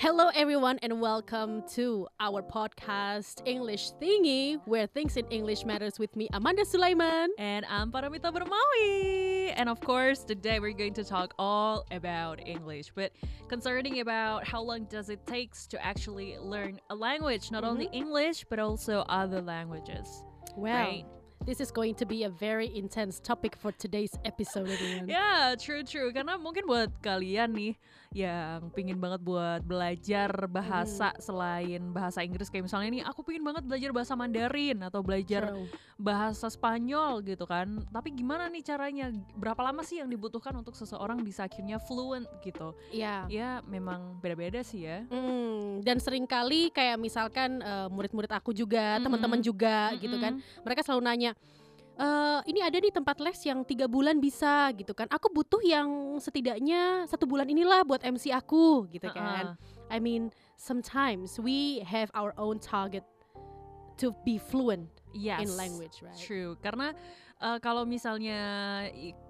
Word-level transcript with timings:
Hello, 0.00 0.30
everyone, 0.34 0.78
and 0.80 0.98
welcome 0.98 1.62
to 1.76 2.08
our 2.18 2.40
podcast 2.40 3.42
English 3.44 3.92
Thingy, 4.00 4.58
where 4.64 4.86
things 4.86 5.18
in 5.18 5.26
English 5.26 5.66
matters 5.66 5.98
with 5.98 6.16
me, 6.16 6.26
Amanda 6.32 6.64
Sulaiman. 6.64 7.28
And 7.36 7.66
I'm 7.68 7.92
Paramita 7.92 8.32
Bermawi. 8.32 9.52
And 9.54 9.68
of 9.68 9.80
course, 9.80 10.24
today 10.24 10.58
we're 10.58 10.72
going 10.72 10.94
to 10.94 11.04
talk 11.04 11.34
all 11.38 11.84
about 11.90 12.40
English, 12.48 12.92
but 12.94 13.12
concerning 13.48 14.00
about 14.00 14.48
how 14.48 14.62
long 14.62 14.84
does 14.84 15.10
it 15.10 15.20
takes 15.26 15.66
to 15.66 15.84
actually 15.84 16.38
learn 16.40 16.80
a 16.88 16.94
language, 16.94 17.50
not 17.50 17.62
only 17.62 17.84
mm-hmm. 17.84 18.08
English, 18.08 18.46
but 18.48 18.58
also 18.58 19.04
other 19.06 19.42
languages. 19.42 20.24
Well, 20.56 20.80
Right. 20.80 21.04
this 21.44 21.60
is 21.60 21.70
going 21.70 21.94
to 21.96 22.06
be 22.06 22.24
a 22.24 22.30
very 22.30 22.74
intense 22.74 23.20
topic 23.20 23.56
for 23.56 23.72
today's 23.72 24.16
episode, 24.24 24.68
everyone. 24.68 25.08
Ya, 25.08 25.56
true 25.60 25.84
true. 25.84 26.08
Karena 26.12 26.40
mungkin 26.40 26.64
buat 26.64 26.88
kalian 27.04 27.52
nih 27.52 27.76
yang 28.10 28.74
pingin 28.74 28.98
banget 28.98 29.22
buat 29.22 29.62
belajar 29.62 30.50
bahasa 30.50 31.14
selain 31.22 31.94
bahasa 31.94 32.26
Inggris 32.26 32.50
kayak 32.50 32.66
misalnya 32.66 32.88
nih 32.90 33.02
aku 33.06 33.22
pingin 33.22 33.46
banget 33.46 33.62
belajar 33.62 33.94
bahasa 33.94 34.18
Mandarin 34.18 34.82
atau 34.82 34.98
belajar 34.98 35.54
True. 35.54 35.70
bahasa 35.94 36.50
Spanyol 36.50 37.22
gitu 37.22 37.46
kan. 37.46 37.86
Tapi 37.86 38.10
gimana 38.10 38.50
nih 38.50 38.66
caranya? 38.66 39.14
Berapa 39.38 39.62
lama 39.62 39.86
sih 39.86 40.02
yang 40.02 40.10
dibutuhkan 40.10 40.50
untuk 40.58 40.74
seseorang 40.74 41.22
bisa 41.22 41.46
akhirnya 41.46 41.78
fluent 41.78 42.26
gitu? 42.42 42.74
Ya. 42.90 43.30
Ya, 43.30 43.62
memang 43.70 44.18
beda-beda 44.18 44.66
sih 44.66 44.90
ya. 44.90 45.06
Hmm, 45.06 45.78
dan 45.86 46.02
sering 46.02 46.26
kali 46.26 46.74
kayak 46.74 46.98
misalkan 46.98 47.62
eh, 47.62 47.86
murid-murid 47.94 48.34
aku 48.34 48.50
juga, 48.50 48.98
Mm-mm. 48.98 49.06
teman-teman 49.06 49.38
juga 49.38 49.94
gitu 50.02 50.18
kan, 50.18 50.42
mereka 50.66 50.82
selalu 50.82 51.06
nanya, 51.06 51.30
"Eh, 52.00 52.40
ini 52.48 52.64
ada 52.64 52.80
nih 52.80 52.88
tempat 52.88 53.20
les 53.20 53.36
yang 53.44 53.60
tiga 53.60 53.84
bulan 53.84 54.16
bisa 54.16 54.72
gitu 54.72 54.96
kan. 54.96 55.04
Aku 55.12 55.28
butuh 55.28 55.60
yang 55.60 56.16
setidaknya 56.16 57.04
satu 57.04 57.28
bulan 57.28 57.44
inilah 57.44 57.84
buat 57.84 58.00
MC 58.00 58.32
aku 58.32 58.88
gitu 58.88 59.12
kan. 59.12 59.52
Uh-uh. 59.52 59.92
I 59.92 60.00
mean, 60.00 60.32
sometimes 60.56 61.36
we 61.36 61.84
have 61.84 62.08
our 62.16 62.32
own 62.40 62.56
target 62.56 63.04
to 64.00 64.16
be 64.24 64.40
fluent 64.40 64.88
Yes. 65.12 65.44
in 65.44 65.52
language, 65.60 66.00
right? 66.00 66.16
True, 66.16 66.56
karena 66.64 66.96
uh, 67.40 67.58
kalau 67.58 67.88
misalnya 67.88 68.40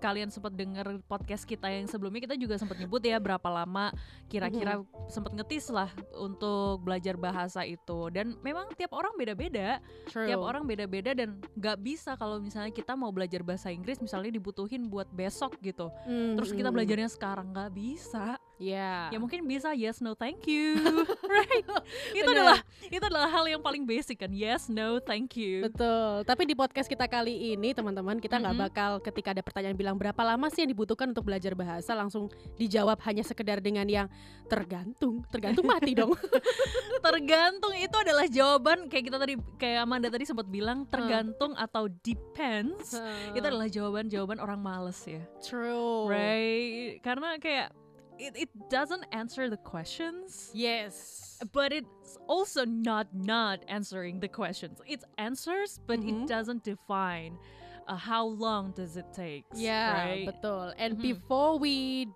kalian 0.03 0.29
sempat 0.29 0.53
dengar 0.53 0.99
podcast 1.07 1.47
kita 1.47 1.71
yang 1.71 1.87
sebelumnya 1.87 2.27
kita 2.27 2.37
juga 2.37 2.59
sempat 2.59 2.77
nyebut 2.77 3.01
ya 3.01 3.17
berapa 3.23 3.47
lama 3.49 3.95
kira-kira 4.27 4.83
sempat 5.07 5.33
ngetis 5.35 5.71
lah 5.71 5.89
untuk 6.19 6.83
belajar 6.83 7.15
bahasa 7.17 7.63
itu. 7.65 8.11
Dan 8.11 8.37
memang 8.43 8.71
tiap 8.75 8.93
orang 8.93 9.15
beda-beda, 9.17 9.79
tiap 10.11 10.43
orang 10.43 10.67
beda-beda 10.67 11.15
dan 11.15 11.39
nggak 11.57 11.79
bisa 11.81 12.19
kalau 12.19 12.43
misalnya 12.43 12.75
kita 12.75 12.99
mau 12.99 13.15
belajar 13.15 13.41
bahasa 13.47 13.71
Inggris 13.71 14.03
misalnya 14.03 14.35
dibutuhin 14.35 14.91
buat 14.91 15.09
besok 15.15 15.57
gitu, 15.63 15.93
Mm, 16.07 16.35
terus 16.39 16.51
kita 16.51 16.71
mm. 16.71 16.75
belajarnya 16.75 17.11
sekarang 17.13 17.53
nggak 17.55 17.71
bisa, 17.75 18.39
Ya. 18.61 19.09
ya 19.09 19.17
mungkin 19.17 19.49
bisa 19.49 19.73
yes 19.73 20.05
no 20.05 20.13
thank 20.13 20.45
you, 20.45 20.77
right? 21.33 21.65
itu 22.13 22.21
Bener. 22.21 22.45
adalah 22.45 22.59
itu 22.85 23.01
adalah 23.01 23.27
hal 23.27 23.49
yang 23.49 23.59
paling 23.59 23.89
basic 23.89 24.21
kan 24.21 24.29
yes 24.31 24.69
no 24.69 25.01
thank 25.01 25.33
you. 25.33 25.65
Betul. 25.65 26.29
Tapi 26.29 26.43
di 26.45 26.53
podcast 26.53 26.85
kita 26.85 27.09
kali 27.09 27.57
ini, 27.57 27.73
teman-teman, 27.73 28.21
kita 28.21 28.37
nggak 28.37 28.53
Mhm. 28.53 28.63
bakal 28.69 28.91
ketika 29.01 29.33
ada 29.33 29.41
pertanyaan 29.41 29.75
bilang 29.75 29.97
berapa 29.97 30.21
lama 30.21 30.53
sih 30.53 30.61
yang 30.61 30.71
dibutuhkan 30.71 31.09
untuk 31.09 31.25
belajar 31.25 31.57
bahasa 31.57 31.97
langsung 31.97 32.29
dijawab 32.55 33.01
hanya 33.03 33.25
sekedar 33.25 33.59
dengan 33.59 33.89
yang 33.89 34.07
tergantung. 34.45 35.25
Tergantung 35.33 35.65
mati 35.65 35.97
dong. 35.97 36.13
tergantung 37.01 37.73
itu 37.73 37.97
adalah 37.97 38.29
jawaban 38.29 38.87
kayak 38.87 39.05
kita 39.09 39.17
tadi 39.17 39.35
kayak 39.57 39.79
Amanda 39.81 40.13
tadi 40.13 40.29
sempat 40.29 40.45
bilang 40.45 40.85
tergantung 40.85 41.57
atau 41.57 41.89
depends 42.05 42.93
itu 43.33 43.41
adalah 43.41 43.67
jawaban-jawaban 43.67 44.37
orang 44.37 44.61
males 44.61 45.01
ya 45.07 45.25
true. 45.41 46.05
right 46.05 47.01
karena 47.01 47.41
kayak 47.41 47.73
it, 48.21 48.37
it 48.37 48.51
doesn't 48.69 49.05
answer 49.13 49.49
the 49.49 49.57
questions 49.57 50.53
Yes. 50.53 51.39
but 51.57 51.73
it's 51.73 52.21
also 52.29 52.69
not 52.69 53.09
not 53.17 53.65
answering 53.67 54.21
the 54.21 54.29
questions 54.29 54.77
it 54.85 55.01
answers 55.17 55.81
but 55.89 55.99
Mhm. 56.01 56.09
it 56.09 56.19
doesn't 56.29 56.63
define 56.63 57.41
uh, 57.89 57.97
how 57.97 58.23
long 58.29 58.71
does 58.77 58.95
it 59.01 59.09
take 59.17 59.49
Ya, 59.57 59.89
right 59.91 60.29
betul. 60.29 60.77
And 60.77 61.01
Mhm. 61.01 61.03
before 61.03 61.57
we 61.59 62.07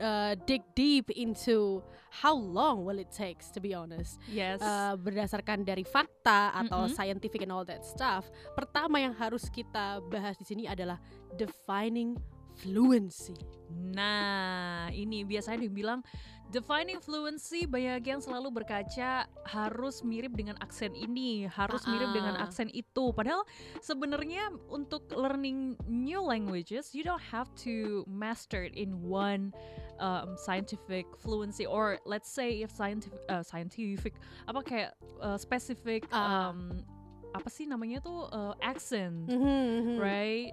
uh, 0.00 0.34
dig 0.48 0.64
deep 0.74 1.12
into 1.14 1.84
how 2.10 2.32
long 2.34 2.82
will 2.82 2.98
it 2.98 3.12
takes 3.12 3.52
to 3.52 3.60
be 3.60 3.70
honest, 3.76 4.18
yes 4.26 4.58
uh, 4.58 4.96
berdasarkan 4.98 5.62
dari 5.62 5.84
fakta 5.84 6.50
atau 6.58 6.88
Mhm. 6.88 6.96
scientific 6.96 7.44
and 7.44 7.52
all 7.52 7.62
that 7.62 7.84
stuff, 7.84 8.26
pertama 8.56 8.98
yang 8.98 9.12
harus 9.14 9.46
kita 9.52 10.00
bahas 10.10 10.34
di 10.40 10.48
sini 10.48 10.64
adalah 10.66 10.96
defining 11.36 12.16
fluency. 12.60 13.36
Nah, 13.72 14.92
ini 14.92 15.24
biasanya 15.24 15.64
dibilang 15.64 16.04
defining 16.52 17.00
fluency 17.00 17.64
banyak 17.64 18.04
yang 18.04 18.20
selalu 18.20 18.60
berkaca 18.60 19.24
harus 19.48 20.04
mirip 20.04 20.36
dengan 20.36 20.52
aksen 20.60 20.92
ini, 20.92 21.48
harus 21.48 21.88
mirip 21.88 22.12
dengan 22.12 22.36
aksen 22.36 22.68
itu. 22.68 23.08
Padahal 23.16 23.48
sebenarnya 23.80 24.52
untuk 24.68 25.08
learning 25.08 25.80
new 25.88 26.20
languages, 26.20 26.92
you 26.92 27.00
don't 27.00 27.24
have 27.24 27.48
to 27.56 28.04
master 28.04 28.68
it 28.68 28.76
in 28.76 29.00
one 29.00 29.56
um, 29.96 30.36
scientific 30.36 31.08
fluency 31.16 31.64
or 31.64 31.96
let's 32.04 32.28
say 32.28 32.60
if 32.60 32.68
scientific 32.68 33.16
uh, 33.32 33.40
scientific 33.40 34.12
apa 34.44 34.60
kayak 34.60 34.90
uh, 35.24 35.40
specific 35.40 36.04
Ah. 36.12 36.52
um, 36.52 36.84
apa 37.32 37.48
sih 37.48 37.64
namanya 37.64 38.04
tuh 38.04 38.28
uh, 38.28 38.52
accent, 38.60 39.24
Mhm, 39.24 39.40
mhm. 39.40 39.96
right? 39.96 40.52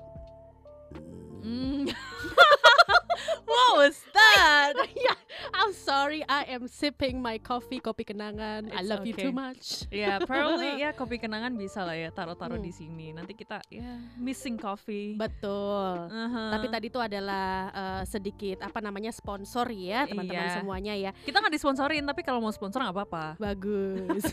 Mm. 1.41 1.89
What 3.49 3.71
was 3.81 3.97
that? 4.13 4.73
yeah, 4.95 5.17
I'm 5.51 5.73
sorry. 5.73 6.21
I 6.23 6.45
am 6.53 6.69
sipping 6.69 7.17
my 7.17 7.41
coffee, 7.41 7.81
kopi 7.81 8.05
kenangan. 8.05 8.69
I 8.69 8.79
It's 8.79 8.87
love 8.87 9.03
you 9.03 9.17
okay. 9.17 9.25
too 9.27 9.33
much. 9.33 9.89
Ya, 9.89 10.21
probably 10.29 10.79
ya 10.79 10.93
kopi 10.93 11.17
kenangan 11.17 11.57
bisa 11.57 11.81
lah 11.83 11.97
ya 11.97 12.13
taruh-taruh 12.13 12.61
Hmm. 12.61 12.65
di 12.65 12.71
sini. 12.71 13.07
Nanti 13.11 13.33
kita 13.33 13.59
ya 13.67 13.99
missing 14.15 14.55
coffee. 14.55 15.17
Betul. 15.17 16.07
Aha. 16.07 16.55
Tapi 16.55 16.67
tadi 16.69 16.85
itu 16.87 17.01
adalah 17.01 17.49
uh, 17.73 18.03
sedikit 18.05 18.63
apa 18.63 18.79
namanya 18.79 19.09
sponsor 19.09 19.65
ya 19.73 20.05
teman-teman 20.05 20.45
Iya. 20.45 20.55
semuanya 20.61 20.93
ya. 20.95 21.11
kita 21.25 21.41
nggak 21.41 21.53
disponsorin, 21.53 22.05
tapi 22.05 22.21
kalau 22.21 22.39
mau 22.39 22.53
sponsor 22.53 22.79
nggak 22.79 22.95
apa-apa. 22.95 23.25
Bagus. 23.41 24.23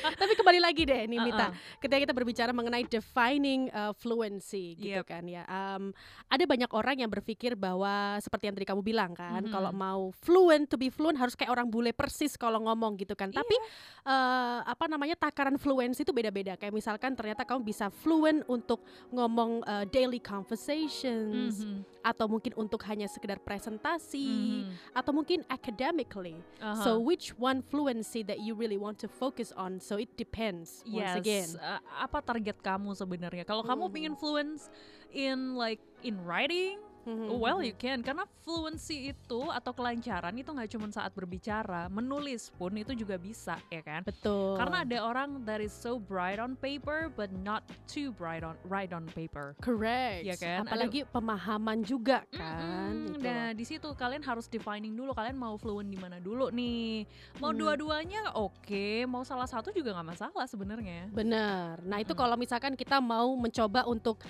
Tapi 0.00 0.32
kembali 0.34 0.60
lagi 0.60 0.82
deh 0.84 1.04
nih 1.06 1.18
Mita. 1.20 1.50
Uh-uh. 1.50 1.78
Ketika 1.78 1.98
kita 2.00 2.12
berbicara 2.12 2.50
mengenai 2.50 2.84
defining 2.84 3.68
uh, 3.70 3.92
fluency 3.92 4.74
gitu 4.76 5.02
Yep. 5.02 5.08
kan 5.08 5.22
ya. 5.24 5.42
Um, 5.46 5.92
ada 6.26 6.44
banyak 6.44 6.70
orang 6.70 6.96
yang 7.00 7.10
berpikir 7.10 7.54
bahwa 7.54 8.16
seperti 8.18 8.48
yang 8.48 8.54
tadi 8.56 8.66
kamu 8.66 8.82
bilang 8.82 9.12
kan, 9.12 9.42
Mhm. 9.42 9.52
kalau 9.52 9.70
mau 9.70 10.00
fluent 10.20 10.66
to 10.66 10.76
be 10.76 10.88
fluent 10.88 11.16
harus 11.16 11.34
kayak 11.34 11.50
orang 11.50 11.68
bule 11.68 11.92
persis 11.92 12.34
kalau 12.34 12.60
ngomong 12.62 12.96
gitu 12.96 13.12
kan. 13.14 13.30
Tapi 13.30 13.56
uh, 14.04 14.64
apa 14.64 14.86
namanya 14.86 15.14
takaran 15.14 15.56
fluency 15.56 16.02
itu 16.02 16.12
beda-beda. 16.12 16.54
Kayak 16.54 16.74
misalkan 16.74 17.12
ternyata 17.14 17.42
kamu 17.42 17.62
bisa 17.62 17.88
fluent 17.90 18.42
untuk 18.46 18.80
ngomong 19.10 19.62
uh, 19.64 19.84
daily 19.86 20.18
conversations 20.18 21.60
Mhm. 21.60 21.82
atau 22.00 22.26
mungkin 22.26 22.52
untuk 22.56 22.80
hanya 22.86 23.04
sekedar 23.06 23.36
presentasi 23.38 24.64
Mhm. 24.64 24.94
atau 24.94 25.12
mungkin 25.12 25.42
academically. 25.46 26.38
Aha. 26.58 26.80
So 26.80 26.96
which 26.98 27.34
one 27.36 27.60
fluency 27.60 28.22
that 28.22 28.40
you 28.40 28.54
really 28.54 28.78
want 28.78 28.96
to 29.00 29.08
focus 29.08 29.52
on? 29.52 29.82
So 29.90 29.98
it 29.98 30.14
depends 30.14 30.86
once 30.86 31.18
Yes, 31.18 31.18
again. 31.18 31.50
uh, 31.58 31.82
apa 31.98 32.22
target 32.22 32.62
kamu 32.62 32.94
sebenarnya? 32.94 33.42
Kalau 33.42 33.66
kamu 33.66 33.90
Mhm. 33.90 33.92
pingin 33.92 34.14
fluence 34.14 34.70
in 35.10 35.58
like 35.58 35.82
in 36.06 36.14
writing, 36.22 36.78
Mhm, 37.02 37.32
well 37.32 37.58
mhm. 37.58 37.66
you 37.66 37.74
can 37.74 37.98
karena 38.00 38.22
fluency 38.40 39.08
itu 39.08 39.40
atau 39.48 39.72
kelancaran 39.72 40.32
itu 40.32 40.46
nggak 40.46 40.68
cuma 40.68 40.86
saat 40.88 41.10
berbicara, 41.10 41.88
menulis 41.88 42.52
pun 42.52 42.72
itu 42.72 42.92
juga 42.92 43.16
bisa, 43.16 43.56
ya 43.68 43.80
kan? 43.80 44.04
betul. 44.04 44.56
Karena 44.56 44.84
ada 44.84 44.98
orang 45.00 45.42
that 45.42 45.58
is 45.58 45.72
so 45.72 45.96
bright 45.96 46.36
on 46.36 46.54
paper 46.54 47.08
but 47.10 47.32
not 47.32 47.60
too 47.86 48.12
bright 48.12 48.42
on 48.42 48.54
right 48.66 48.90
on 48.90 49.08
paper. 49.10 49.56
correct. 49.58 50.24
Iya 50.24 50.36
kan? 50.36 50.62
Ada- 50.62 50.68
Apalagi 50.70 51.00
pemahaman 51.06 51.78
juga 51.82 52.22
kan. 52.30 52.92
Gitu 53.08 53.20
Nah 53.20 53.52
di 53.52 53.64
situ 53.64 53.88
kalian 53.90 54.20
harus 54.20 54.46
defining 54.46 54.92
dulu 54.92 55.10
kalian 55.10 55.34
mau 55.34 55.56
fluent 55.56 55.86
di 55.86 55.96
mana 55.96 56.18
dulu 56.18 56.48
nih. 56.50 57.04
Mau 57.38 57.50
Hmm. 57.50 57.58
dua-duanya 57.58 58.34
oke, 58.34 58.86
mau 59.06 59.22
salah 59.22 59.44
satu 59.44 59.70
juga 59.70 59.92
nggak 59.92 60.08
masalah 60.10 60.44
sebenarnya. 60.44 61.08
Benar. 61.10 61.80
Nah 61.82 61.98
itu 61.98 62.12
Mm-mm. 62.12 62.20
kalau 62.20 62.36
misalkan 62.36 62.74
kita 62.74 62.98
mau 62.98 63.32
mencoba 63.34 63.84
untuk 63.84 64.20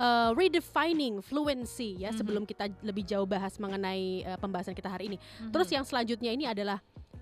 uh, 0.00 0.32
redefining 0.32 1.20
fluency 1.20 2.00
ya 2.00 2.10
Mhm. 2.10 2.16
sebelum 2.16 2.42
kita 2.48 2.72
lebih 2.80 3.04
jauh 3.04 3.28
bahas 3.28 3.60
mengenai 3.60 4.24
uh, 4.24 4.38
pembahasan 4.40 4.72
kita 4.72 4.88
hari 4.88 5.12
ini. 5.12 5.18
Mhm. 5.20 5.52
Terus 5.52 5.68
yang 5.68 5.84
selanjutnya 5.84 6.32
ini 6.32 6.48
adalah 6.48 6.80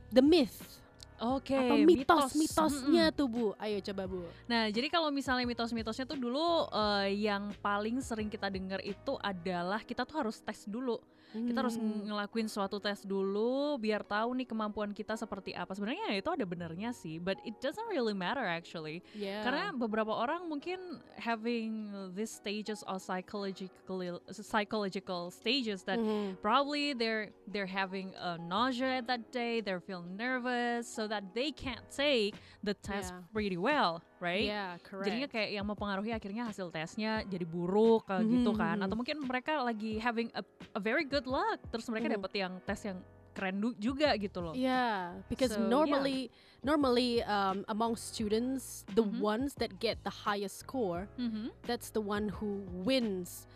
the 0.09 0.23
myth. 0.23 0.79
Oke, 1.19 1.51
atau 1.51 1.75
mitos. 1.83 2.31
mitos-mitosnya 2.31 3.11
Mm-mm. 3.11 3.19
tuh 3.19 3.27
Bu? 3.27 3.47
Ayo 3.59 3.83
coba 3.83 4.07
Bu. 4.07 4.23
Nah, 4.47 4.71
jadi 4.71 4.87
kalau 4.87 5.11
misalnya 5.11 5.51
mitos-mitosnya 5.51 6.07
tuh 6.07 6.15
dulu 6.15 6.71
eh, 6.71 7.27
yang 7.27 7.51
paling 7.59 7.99
sering 7.99 8.31
kita 8.31 8.47
dengar 8.47 8.79
itu 8.87 9.19
adalah 9.19 9.83
kita 9.83 10.07
tuh 10.07 10.15
harus 10.15 10.39
tes 10.39 10.63
dulu. 10.63 11.03
Kita 11.29 11.61
harus 11.61 11.77
Hmm. 11.77 12.09
ngelakuin 12.09 12.49
suatu 12.49 12.81
tes 12.81 13.05
dulu 13.05 13.77
biar 13.77 14.01
tahu 14.01 14.33
nih 14.33 14.49
kemampuan 14.49 14.91
kita 14.91 15.13
seperti 15.13 15.53
apa. 15.53 15.77
Sebenarnya 15.77 16.17
itu 16.17 16.31
ada 16.33 16.45
benernya 16.45 16.89
sih, 16.91 17.21
but 17.21 17.37
it 17.45 17.53
doesn't 17.61 17.85
really 17.93 18.17
matter 18.17 18.43
actually. 18.43 19.05
Yeah. 19.13 19.45
Karena 19.45 19.71
beberapa 19.71 20.09
orang 20.09 20.49
mungkin 20.49 20.81
having 21.21 21.89
these 22.17 22.33
stages 22.33 22.81
of 22.89 23.05
psychological 23.05 24.19
psychological 24.33 25.29
stages 25.31 25.85
that 25.85 25.99
Mhm. 25.99 26.41
probably 26.41 26.97
they're 26.97 27.31
they're 27.45 27.69
having 27.69 28.13
a 28.17 28.37
nausea 28.39 29.01
that 29.05 29.29
day, 29.29 29.61
they're 29.61 29.81
feeling 29.81 30.17
nervous 30.17 30.89
so 30.89 31.05
that 31.07 31.33
they 31.33 31.53
can't 31.53 31.85
take 31.93 32.37
the 32.63 32.73
test 32.73 33.13
Yeah. 33.13 33.25
pretty 33.33 33.57
well, 33.57 34.01
right? 34.19 34.47
Yeah, 34.47 34.79
correct. 34.83 35.07
Jadinya 35.07 35.29
kayak 35.29 35.51
yang 35.55 35.67
mempengaruhi 35.67 36.11
akhirnya 36.13 36.47
hasil 36.47 36.71
tesnya 36.71 37.23
jadi 37.25 37.47
buruk 37.47 38.07
kayak 38.07 38.27
gitu 38.27 38.51
kan. 38.55 38.77
Mhm. 38.79 38.85
Atau 38.87 38.95
mungkin 38.95 39.17
mereka 39.23 39.63
lagi 39.63 39.99
having 39.99 40.29
a, 40.35 40.43
a 40.75 40.81
very 40.81 41.07
good 41.07 41.27
luck 41.27 41.59
terus 41.71 41.87
mereka 41.89 42.11
Mhm. 42.11 42.15
dapet 42.19 42.33
yang 42.37 42.53
tes 42.63 42.81
yang 42.85 42.99
keren 43.33 43.55
juga 43.79 44.11
gitu 44.19 44.43
loh. 44.43 44.51
Yeah, 44.51 45.15
because 45.31 45.55
So, 45.55 45.63
yeah. 45.63 45.71
normally, 45.71 46.21
normally 46.59 47.23
um, 47.23 47.63
among 47.71 47.95
students, 47.95 48.83
the 48.91 49.07
Mhm. 49.07 49.23
ones 49.23 49.55
that 49.63 49.79
get 49.79 50.03
the 50.03 50.11
highest 50.11 50.59
score, 50.59 51.07
Mhm. 51.15 51.55
that's 51.63 51.95
the 51.95 52.03
one 52.03 52.35
who 52.35 52.67
wins. 52.83 53.47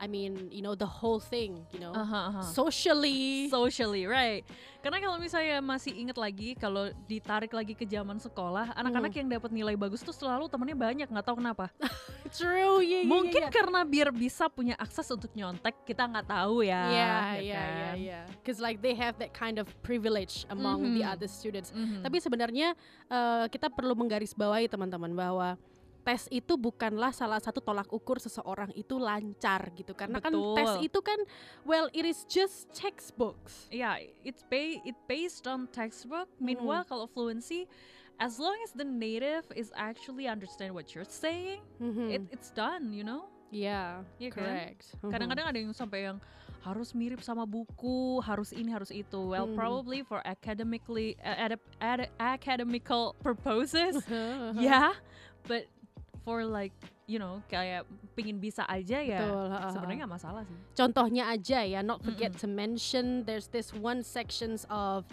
I 0.00 0.06
mean, 0.06 0.50
you 0.50 0.60
know, 0.60 0.74
the 0.74 0.88
whole 0.88 1.18
thing. 1.18 1.62
You 1.70 1.80
know, 1.80 1.92
Aha, 1.94 2.20
aha. 2.30 2.42
socially. 2.42 3.46
socially 3.48 4.04
right 4.04 4.42
karena 4.84 5.00
kalau 5.00 5.16
misalnya 5.16 5.64
masih 5.64 5.96
inget 5.96 6.12
lagi 6.14 6.52
kalau 6.54 6.92
ditarik 7.08 7.48
lagi 7.50 7.72
ke 7.72 7.88
zaman 7.88 8.20
sekolah 8.20 8.76
anak-anak 8.76 9.16
Mhm. 9.16 9.18
yang 9.24 9.28
dapat 9.32 9.50
nilai 9.50 9.74
bagus 9.74 10.04
tuh 10.04 10.12
selalu 10.12 10.44
temennya 10.44 10.76
banyak 10.76 11.08
nggak 11.08 11.24
tahu 11.24 11.40
kenapa 11.40 11.72
True, 12.36 12.84
yeah, 12.84 13.00
yeah, 13.00 13.08
mungkin 13.08 13.48
yeah. 13.48 13.52
karena 13.52 13.80
biar 13.80 14.12
bisa 14.12 14.44
punya 14.46 14.76
akses 14.76 15.08
untuk 15.08 15.32
nyontek 15.32 15.72
kita 15.84 16.04
nggak 16.04 16.28
tahu 16.28 16.60
ya 16.60 16.84
Yeah, 16.84 16.90
ya 16.90 17.00
yeah, 17.00 17.40
yeah, 17.40 17.64
kan? 17.64 17.96
yeah. 17.96 18.24
Because 18.44 18.60
like 18.60 18.84
they 18.84 18.92
have 18.92 19.16
that 19.16 19.32
kind 19.32 19.56
of 19.56 19.72
privilege 19.80 20.44
among 20.52 20.84
the 20.92 21.00
Mhm. 21.00 21.12
other 21.16 21.30
students. 21.30 21.72
Mhm. 21.72 22.04
Tapi 22.04 22.20
sebenarnya 22.20 22.76
eh, 23.08 23.44
kita 23.48 23.72
perlu 23.72 23.96
menggarisbawahi 23.96 24.68
teman-teman 24.68 25.16
bahwa 25.16 25.56
tes 26.04 26.28
itu 26.28 26.54
bukanlah 26.54 27.10
salah 27.10 27.40
satu 27.40 27.58
tolak 27.58 27.88
ukur 27.88 28.20
seseorang 28.20 28.68
itu 28.76 29.00
lancar 29.00 29.72
gitu 29.72 29.96
karena 29.96 30.20
kan 30.20 30.30
tes 30.54 30.68
Betul. 30.76 30.84
itu 30.84 31.00
kan 31.00 31.18
well 31.64 31.88
it 31.96 32.04
is 32.04 32.28
just 32.28 32.68
textbooks. 32.76 33.66
ya 33.72 33.96
it's 34.22 34.44
ba 34.46 34.78
it 34.84 34.94
based 35.08 35.48
on 35.48 35.64
textbook 35.72 36.28
meanwhile 36.36 36.84
kalau 36.84 37.08
fluency 37.08 37.64
as 38.20 38.36
long 38.36 38.54
as 38.62 38.70
the 38.76 38.84
native 38.84 39.48
is 39.56 39.72
actually 39.74 40.28
understand 40.28 40.70
what 40.70 40.92
you're 40.92 41.08
saying 41.08 41.64
Mhm. 41.80 42.06
it, 42.12 42.22
it's 42.30 42.52
done 42.52 42.92
you 42.92 43.02
know 43.02 43.24
yeah, 43.48 44.02
Iya 44.18 44.30
kan? 44.34 44.38
correct. 44.44 44.84
Mhm. 45.00 45.10
kadang-kadang 45.14 45.46
ada 45.46 45.58
yang 45.58 45.70
sampai 45.72 46.10
yang 46.10 46.18
harus 46.64 46.96
mirip 46.96 47.20
sama 47.20 47.44
buku, 47.44 48.18
harus 48.24 48.50
ini 48.50 48.72
harus 48.72 48.88
itu. 48.88 49.20
Well, 49.20 49.46
Mhm. 49.46 49.52
probably 49.54 50.00
for 50.00 50.24
academically 50.24 51.12
uh, 51.20 51.36
ad, 51.44 51.52
ad, 51.78 52.08
academical 52.16 53.12
purposes, 53.20 54.00
yeah. 54.58 54.96
But 55.44 55.68
for 56.24 56.42
like 56.42 56.72
you 57.04 57.20
know 57.20 57.44
kayak 57.52 57.84
pingin 58.16 58.40
bisa 58.40 58.64
aja 58.64 58.98
ya, 59.04 59.20
ha-ha. 59.20 59.68
sebenarnya 59.70 60.08
nggak 60.08 60.14
masalah 60.16 60.42
sih. 60.48 60.56
Contohnya 60.72 61.28
aja 61.28 61.60
ya, 61.62 61.84
not 61.84 62.00
forget 62.00 62.32
to 62.34 62.48
mention 62.48 63.22
there's 63.28 63.52
this 63.52 63.70
one 63.76 64.00
sections 64.00 64.64
of 64.72 65.04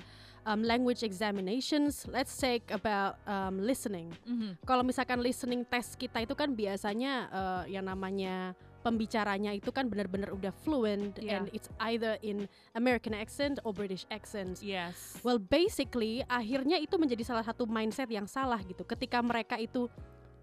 um, 0.48 0.64
language 0.64 1.04
examinations. 1.04 2.08
Let's 2.08 2.34
take 2.34 2.72
about 2.72 3.20
um, 3.28 3.60
listening. 3.62 4.16
Mhm. 4.24 4.58
Kalau 4.64 4.82
misalkan 4.88 5.20
listening 5.22 5.68
test 5.68 6.00
kita 6.00 6.24
itu 6.24 6.34
kan 6.34 6.56
biasanya 6.56 7.14
uh, 7.30 7.64
yang 7.68 7.86
namanya 7.86 8.56
pembicaranya 8.82 9.54
itu 9.54 9.70
kan 9.70 9.86
benar-benar 9.86 10.34
udah 10.34 10.50
fluent 10.66 11.14
Yeah. 11.22 11.38
and 11.38 11.54
it's 11.54 11.70
either 11.94 12.18
in 12.26 12.50
American 12.74 13.14
accent 13.14 13.62
or 13.62 13.72
British 13.78 14.10
accent. 14.10 14.58
Yes. 14.66 15.22
Well, 15.22 15.38
basically 15.38 16.26
akhirnya 16.26 16.82
itu 16.82 16.98
menjadi 16.98 17.22
salah 17.22 17.46
satu 17.46 17.70
mindset 17.70 18.10
yang 18.10 18.26
salah 18.26 18.58
gitu. 18.66 18.82
Ketika 18.82 19.22
mereka 19.22 19.62
itu 19.62 19.86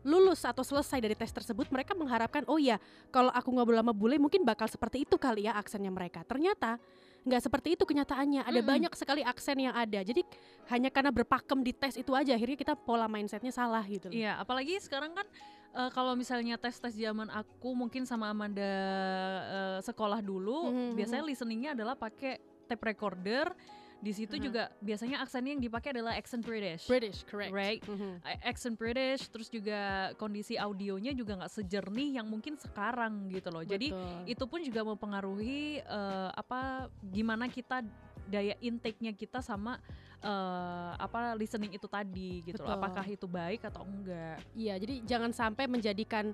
lulus 0.06 0.46
atau 0.46 0.62
selesai 0.62 1.02
dari 1.02 1.14
tes 1.18 1.30
tersebut, 1.30 1.66
mereka 1.68 1.92
mengharapkan, 1.94 2.46
oh 2.46 2.56
ya, 2.56 2.78
kalau 3.10 3.30
aku 3.34 3.50
ngobrol 3.50 3.78
sama 3.78 3.90
bule 3.90 4.16
mungkin 4.16 4.46
bakal 4.46 4.70
seperti 4.70 5.02
itu 5.02 5.18
kali 5.18 5.50
ya 5.50 5.58
aksennya 5.58 5.90
mereka. 5.90 6.22
Ternyata 6.22 6.78
nggak 7.26 7.42
seperti 7.44 7.74
itu 7.74 7.84
kenyataannya. 7.84 8.46
Ada 8.46 8.60
Mm-mm. 8.62 8.70
banyak 8.72 8.92
sekali 8.94 9.20
aksen 9.26 9.58
yang 9.58 9.74
ada. 9.74 10.00
Jadi 10.00 10.22
hanya 10.70 10.88
karena 10.88 11.10
berpakem 11.10 11.60
di 11.60 11.74
tes 11.74 11.98
itu 11.98 12.14
aja, 12.14 12.32
akhirnya 12.32 12.56
kita 12.56 12.74
pola 12.78 13.10
mindsetnya 13.10 13.50
salah 13.50 13.82
gitu. 13.84 14.08
loh. 14.08 14.14
Iya, 14.14 14.38
apalagi 14.38 14.78
sekarang 14.80 15.12
kan 15.12 15.26
eh, 15.74 15.90
kalau 15.92 16.14
misalnya 16.14 16.56
tes-tes 16.56 16.94
zaman 16.94 17.28
aku 17.28 17.74
mungkin 17.74 18.06
sama 18.06 18.30
Amanda 18.30 18.64
eh, 18.64 19.78
sekolah 19.82 20.22
dulu, 20.22 20.72
Mhm, 20.72 20.94
biasanya 20.94 21.24
listeningnya 21.26 21.70
adalah 21.74 21.98
pakai 21.98 22.38
tape 22.70 22.84
recorder. 22.86 23.50
Di 23.98 24.14
situ 24.14 24.38
Mhm. 24.38 24.42
juga 24.44 24.62
biasanya 24.78 25.18
aksennya 25.20 25.58
yang 25.58 25.62
dipakai 25.62 25.90
adalah 25.90 26.14
accent 26.14 26.40
British. 26.40 26.86
British, 26.86 27.26
correct. 27.26 27.50
Right. 27.50 27.82
A- 28.22 28.42
accent 28.46 28.74
British 28.74 29.26
terus 29.26 29.50
juga 29.50 29.78
kondisi 30.14 30.54
audionya 30.54 31.10
juga 31.12 31.34
nggak 31.34 31.50
sejernih 31.52 32.16
yang 32.16 32.26
mungkin 32.26 32.54
sekarang 32.54 33.26
gitu 33.28 33.50
loh 33.50 33.62
jadi 33.62 33.90
Betul. 33.90 34.22
itu 34.28 34.44
pun 34.46 34.60
juga 34.62 34.80
mempengaruhi 34.84 35.58
eh, 35.80 36.30
apa 36.30 36.86
gimana 37.02 37.46
kita 37.46 37.82
daya 38.24 38.54
intake-nya 38.60 39.10
kita 39.12 39.40
sama 39.40 39.80
eh, 40.18 40.92
apa 40.94 41.34
listening 41.34 41.72
itu 41.72 41.86
tadi 41.86 42.42
gitu 42.44 42.60
loh 42.60 42.74
apakah 42.74 43.02
itu 43.02 43.24
baik 43.24 43.64
atau 43.64 43.82
enggak 43.82 44.38
Iya, 44.52 44.74
jadi 44.76 44.94
jangan 45.04 45.30
sampai 45.30 45.64
menjadikan 45.64 46.30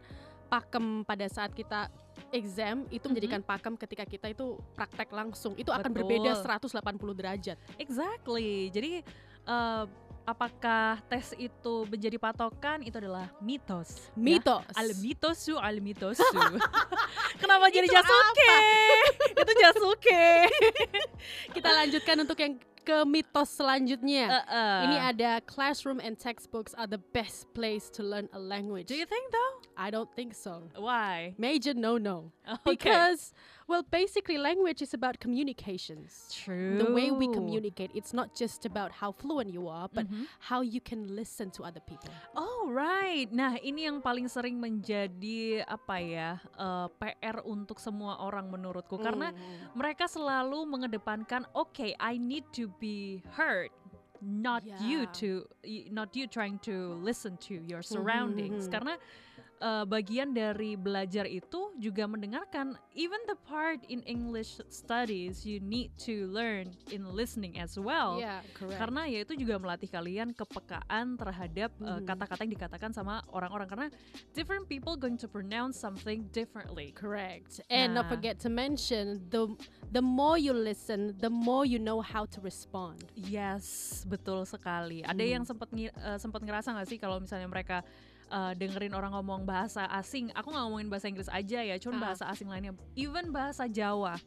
pakem 0.54 1.02
pada 1.02 1.26
saat 1.26 1.50
kita 1.50 1.90
exam 2.30 2.86
itu 2.94 3.10
menjadikan 3.10 3.42
pakem 3.42 3.74
ketika 3.74 4.06
kita 4.06 4.30
itu 4.30 4.54
praktek 4.78 5.10
langsung. 5.10 5.58
Itu 5.58 5.74
akan 5.74 5.90
Betul. 5.90 6.06
berbeda 6.06 6.30
180 6.38 7.18
derajat. 7.18 7.56
exactly 7.74 8.70
jadi 8.70 9.02
eh, 9.50 9.84
apakah 10.24 11.04
tes 11.04 11.36
itu 11.36 11.74
menjadi 11.84 12.16
patokan 12.16 12.80
itu 12.80 12.96
adalah 12.96 13.28
mitos 13.44 14.08
ya. 14.16 14.16
Mitos. 14.16 14.64
al 14.72 14.90
mitosu 14.96 15.54
al 15.60 15.78
mitosu 15.84 16.24
kenapa 17.40 17.68
jadi 17.68 17.84
Itu 17.84 17.92
Jasuke 17.92 18.56
itu 19.44 19.52
Jasuke 19.60 20.26
Kita 21.52 21.68
lanjutkan 21.68 22.16
untuk 22.24 22.38
yang 22.40 22.56
ke 22.84 23.00
mitos 23.08 23.48
selanjutnya. 23.56 24.28
Uh-uh. 24.28 24.76
Ini 24.84 24.96
ada 25.16 25.30
classroom 25.48 25.98
and 26.04 26.20
textbooks 26.20 26.76
are 26.76 26.84
the 26.84 27.00
best 27.16 27.48
place 27.56 27.88
to 27.88 28.04
learn 28.04 28.28
a 28.36 28.40
language. 28.40 28.92
Do 28.92 28.94
you 28.94 29.08
think 29.08 29.32
though? 29.32 29.52
I 29.76 29.90
don't 29.90 30.10
think 30.14 30.34
so. 30.34 30.70
Why? 30.76 31.34
Major 31.38 31.74
no 31.74 31.98
no. 31.98 32.30
Okay. 32.64 32.76
Because 32.76 33.32
well 33.66 33.82
basically 33.82 34.38
language 34.38 34.82
is 34.82 34.94
about 34.94 35.18
communications. 35.18 36.30
True. 36.32 36.78
The 36.78 36.90
way 36.92 37.10
we 37.10 37.26
communicate, 37.28 37.90
it's 37.94 38.12
not 38.12 38.34
just 38.34 38.64
about 38.66 38.92
how 39.00 39.12
fluent 39.12 39.50
you 39.50 39.66
are, 39.68 39.88
but 39.88 40.06
Mhm. 40.06 40.26
how 40.38 40.60
you 40.60 40.80
can 40.80 41.16
listen 41.16 41.50
to 41.56 41.64
other 41.64 41.80
people. 41.82 42.12
Oh 42.36 42.68
right. 42.70 43.26
Nah 43.32 43.56
ini 43.60 43.88
yang 43.88 43.98
paling 44.00 44.28
sering 44.28 44.60
menjadi 44.60 45.64
apa 45.66 45.96
ya 46.00 46.30
eh, 46.54 46.86
PR 47.00 47.42
untuk 47.42 47.80
semua 47.80 48.20
orang 48.22 48.48
menurutku 48.48 49.00
karena 49.00 49.32
Mm. 49.32 49.74
mereka 49.74 50.06
selalu 50.06 50.64
mengedepankan 50.68 51.48
okay 51.56 51.96
I 51.98 52.16
need 52.20 52.44
to 52.54 52.68
be 52.78 53.24
heard 53.34 53.72
not 54.24 54.64
you 54.80 55.04
to 55.20 55.44
not 55.92 56.16
you 56.16 56.24
trying 56.24 56.56
to 56.64 56.96
listen 57.04 57.36
to 57.44 57.60
your 57.68 57.84
surroundings 57.84 58.64
mhm. 58.64 58.72
karena 58.72 58.94
eh, 59.64 59.84
bagian 59.88 60.30
dari 60.30 60.76
belajar 60.76 61.24
itu 61.24 61.72
juga 61.80 62.04
mendengarkan 62.04 62.76
even 62.92 63.16
the 63.24 63.38
part 63.48 63.80
in 63.88 64.04
English 64.04 64.60
studies 64.68 65.48
you 65.48 65.56
need 65.58 65.88
to 65.96 66.28
learn 66.28 66.68
in 66.92 67.08
listening 67.10 67.56
as 67.56 67.80
well 67.80 68.20
yeah, 68.20 68.44
correct. 68.52 68.76
karena 68.76 69.08
ya 69.08 69.24
itu 69.24 69.32
juga 69.34 69.56
melatih 69.56 69.88
kalian 69.88 70.36
kepekaan 70.36 71.16
terhadap 71.16 71.72
uh, 71.80 71.96
Mhm. 71.96 72.04
kata-kata 72.04 72.44
yang 72.44 72.52
dikatakan 72.52 72.90
sama 72.92 73.24
orang-orang 73.32 73.64
karena 73.64 73.88
different 74.36 74.68
people 74.68 74.94
going 74.94 75.16
to 75.16 75.24
pronounce 75.24 75.80
something 75.80 76.28
differently. 76.30 76.92
Correct. 76.92 77.64
And 77.72 77.96
not 77.96 78.04
Nah. 78.04 78.12
forget 78.12 78.36
to 78.44 78.52
mention 78.52 79.24
the 79.32 79.48
the 79.88 80.04
more 80.04 80.36
you 80.36 80.52
listen, 80.52 81.16
the 81.16 81.30
more 81.30 81.64
you 81.64 81.78
know 81.78 82.04
how 82.04 82.28
to 82.28 82.42
respond. 82.42 83.06
Yes, 83.14 84.02
betul 84.04 84.44
sekali. 84.44 85.00
Ada 85.00 85.22
Mhm. 85.22 85.30
yang 85.30 85.42
sempat 85.46 85.68
uh, 85.72 86.18
sempat 86.18 86.42
ngerasa 86.42 86.74
nggak 86.74 86.88
sih 86.90 86.98
kalau 86.98 87.16
misalnya 87.16 87.48
mereka 87.48 87.80
uh, 88.34 88.52
dengerin 88.52 88.90
orang 88.90 89.14
ngomong 89.14 89.46
bahasa 89.46 89.86
asing, 89.94 90.34
aku 90.34 90.50
nggak 90.50 90.64
ngomongin 90.66 90.88
bahasa 90.90 91.06
Inggris 91.06 91.30
aja 91.30 91.62
ya, 91.62 91.78
cuman 91.78 92.02
Ah. 92.02 92.04
bahasa 92.10 92.24
asing 92.26 92.50
lainnya, 92.50 92.74
even 92.98 93.30
bahasa 93.30 93.70
Jawa 93.70 94.18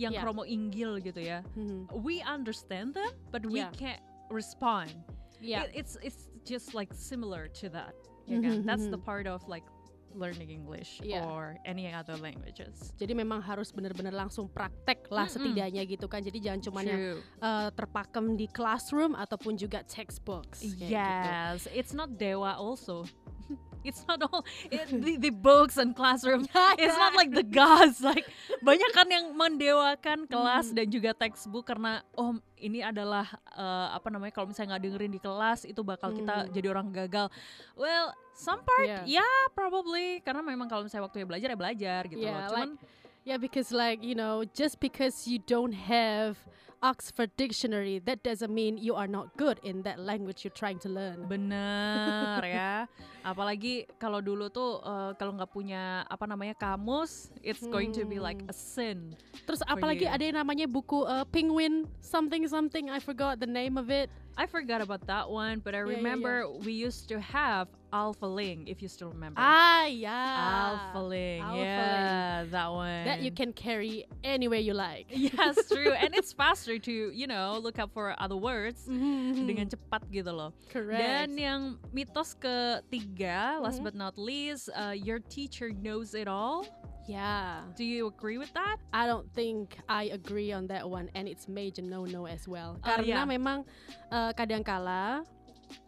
yang 0.00 0.16
Yeah. 0.16 0.24
kromo 0.24 0.48
inggil 0.48 0.96
gitu 0.98 1.20
ya. 1.20 1.44
Mhm. 1.52 1.92
We 2.00 2.24
understand 2.24 2.96
them, 2.96 3.12
but 3.28 3.44
we 3.44 3.60
Yeah. 3.60 3.68
can't 3.76 4.00
respond. 4.32 4.88
Yeah. 5.38 5.68
It- 5.68 5.84
it's 5.84 5.94
it's 6.00 6.20
just 6.48 6.72
like 6.72 6.88
similar 6.96 7.52
to 7.60 7.68
that. 7.68 7.92
Ya 8.24 8.40
kan? 8.40 8.62
Mhm, 8.62 8.64
That's 8.64 8.88
the 8.88 8.96
mhm. 8.96 9.04
part 9.04 9.28
of 9.28 9.44
like 9.44 9.66
learning 10.10 10.50
English 10.50 10.98
Yeah. 11.04 11.22
or 11.22 11.54
any 11.62 11.86
other 11.86 12.18
languages. 12.18 12.90
Jadi 12.98 13.14
memang 13.14 13.38
harus 13.38 13.70
benar-benar 13.70 14.10
langsung 14.10 14.50
praktek 14.50 15.06
lah 15.06 15.30
Mm-mm. 15.30 15.54
setidaknya 15.54 15.86
gitu 15.86 16.10
kan. 16.10 16.18
Jadi 16.18 16.42
jangan 16.42 16.60
cuma 16.66 16.80
yang 16.82 17.22
uh, 17.38 17.70
terpakem 17.70 18.34
di 18.34 18.50
classroom 18.50 19.14
ataupun 19.14 19.54
juga 19.54 19.86
textbooks. 19.86 20.66
gitu. 20.66 20.90
Yes, 20.90 21.70
it's 21.70 21.94
not 21.94 22.18
dewa 22.18 22.58
also. 22.58 23.06
It's 23.80 24.04
not 24.04 24.20
all 24.28 24.44
it, 24.68 24.92
the, 24.92 25.16
the 25.16 25.32
books 25.32 25.80
and 25.80 25.96
classroom. 25.96 26.44
It's 26.82 26.98
not 26.98 27.16
like 27.16 27.32
the 27.32 27.42
gods. 27.42 28.00
Like 28.00 28.28
banyak 28.60 28.90
kan 28.92 29.08
yang 29.08 29.32
mendewakan 29.32 30.28
kelas 30.28 30.70
Hmm. 30.70 30.76
dan 30.76 30.86
juga 30.92 31.10
textbook 31.12 31.64
karena 31.64 32.04
oh 32.12 32.36
ini 32.56 32.84
adalah 32.84 33.24
eh, 33.50 33.88
apa 33.92 34.12
namanya 34.12 34.36
kalau 34.36 34.52
misalnya 34.52 34.76
nggak 34.76 34.84
dengerin 34.84 35.12
di 35.12 35.20
kelas 35.20 35.64
itu 35.64 35.80
bakal 35.80 36.12
kita 36.12 36.44
Hmm. 36.44 36.52
jadi 36.52 36.66
orang 36.68 36.92
gagal. 36.92 37.32
Well, 37.72 38.12
some 38.36 38.60
part 38.60 38.84
Yeah. 38.84 39.20
yeah 39.20 39.40
probably 39.52 40.20
karena 40.20 40.44
memang 40.44 40.68
kalau 40.68 40.84
misalnya 40.84 41.08
waktunya 41.08 41.24
belajar 41.24 41.48
ya 41.48 41.56
belajar 41.56 42.00
gitu 42.08 42.20
Yeah, 42.20 42.36
loh. 42.36 42.48
Cuman 42.52 42.70
Yeah, 43.20 43.36
because 43.36 43.68
like 43.68 44.00
you 44.00 44.16
know, 44.16 44.48
just 44.48 44.80
because 44.80 45.28
you 45.28 45.36
don't 45.36 45.76
have 45.76 46.40
Oxford 46.80 47.28
Dictionary, 47.36 48.00
that 48.08 48.24
doesn't 48.24 48.48
mean 48.48 48.80
you 48.80 48.96
are 48.96 49.06
not 49.06 49.36
good 49.36 49.60
in 49.62 49.82
that 49.84 50.00
language 50.00 50.44
you're 50.44 50.56
trying 50.56 50.80
to 50.80 50.88
learn. 50.88 51.28
Bener 51.28 52.40
ya, 52.40 52.88
apalagi 53.30 53.84
kalau 54.00 54.24
dulu 54.24 54.48
tuh 54.48 54.80
eh, 54.80 55.12
kalau 55.20 55.36
nggak 55.36 55.52
punya 55.52 56.08
apa 56.08 56.24
namanya 56.24 56.56
kamus, 56.56 57.28
it's 57.44 57.64
going 57.68 57.92
to 57.92 58.08
be 58.08 58.16
like 58.16 58.40
a 58.48 58.54
sin. 58.56 59.12
Terus 59.44 59.60
apalagi 59.68 60.08
you. 60.08 60.14
ada 60.16 60.24
yang 60.24 60.38
namanya 60.40 60.64
buku 60.64 61.04
uh, 61.04 61.28
Penguin 61.28 61.84
something 62.00 62.48
something, 62.48 62.88
I 62.88 62.96
forgot 62.96 63.36
the 63.36 63.50
name 63.50 63.76
of 63.76 63.92
it. 63.92 64.08
I 64.40 64.46
forgot 64.46 64.80
about 64.80 65.06
that 65.06 65.28
one, 65.28 65.60
but 65.60 65.74
I 65.74 65.84
Yeah, 65.84 65.90
yeah, 65.90 65.96
remember 66.00 66.48
we 66.64 66.72
used 66.72 67.08
to 67.12 67.20
have 67.20 67.68
Alpha 67.92 68.26
Ling, 68.26 68.68
if 68.68 68.80
you 68.80 68.88
still 68.88 69.10
remember. 69.10 69.36
Ah, 69.36 69.84
yeah. 69.86 70.70
Alpha 70.94 71.04
Ling, 71.04 71.42
Alpha 71.42 71.58
yeah, 71.58 72.44
that 72.48 72.70
one. 72.70 73.04
That 73.04 73.20
you 73.20 73.32
can 73.32 73.52
carry 73.52 74.06
anywhere 74.24 74.60
you 74.60 74.74
like. 74.74 75.06
Yes, 75.20 75.68
true, 75.68 75.92
and 75.92 76.14
it's 76.14 76.32
faster 76.32 76.69
to 76.78 77.10
you 77.10 77.26
know 77.26 77.58
look 77.58 77.80
up 77.80 77.90
for 77.90 78.12
other 78.20 78.36
words 78.38 78.86
Mhm, 78.86 79.48
dengan 79.48 79.66
cepat 79.66 80.04
gitu 80.12 80.30
loh. 80.30 80.52
Correct. 80.68 81.00
Dan 81.00 81.28
yang 81.34 81.60
mitos 81.90 82.36
ketiga, 82.36 83.58
last 83.58 83.80
Mhm. 83.80 83.84
but 83.88 83.94
not 83.96 84.14
least, 84.14 84.68
uh, 84.76 84.92
your 84.92 85.18
teacher 85.18 85.70
knows 85.72 86.14
it 86.14 86.28
all. 86.28 86.62
yeah. 87.10 87.66
Do 87.74 87.82
you 87.82 88.06
agree 88.06 88.38
with 88.38 88.52
that? 88.54 88.78
I 88.94 89.10
don't 89.10 89.26
think 89.34 89.74
I 89.90 90.14
agree 90.14 90.54
on 90.54 90.70
that 90.70 90.86
one 90.86 91.10
and 91.18 91.26
it's 91.26 91.50
major 91.50 91.82
no-no 91.82 92.30
as 92.30 92.46
well. 92.46 92.78
Oh, 92.78 92.86
Karena 92.86 93.24
yeah. 93.24 93.26
memang 93.26 93.66
uh, 94.14 94.30
kadangkala 94.30 95.26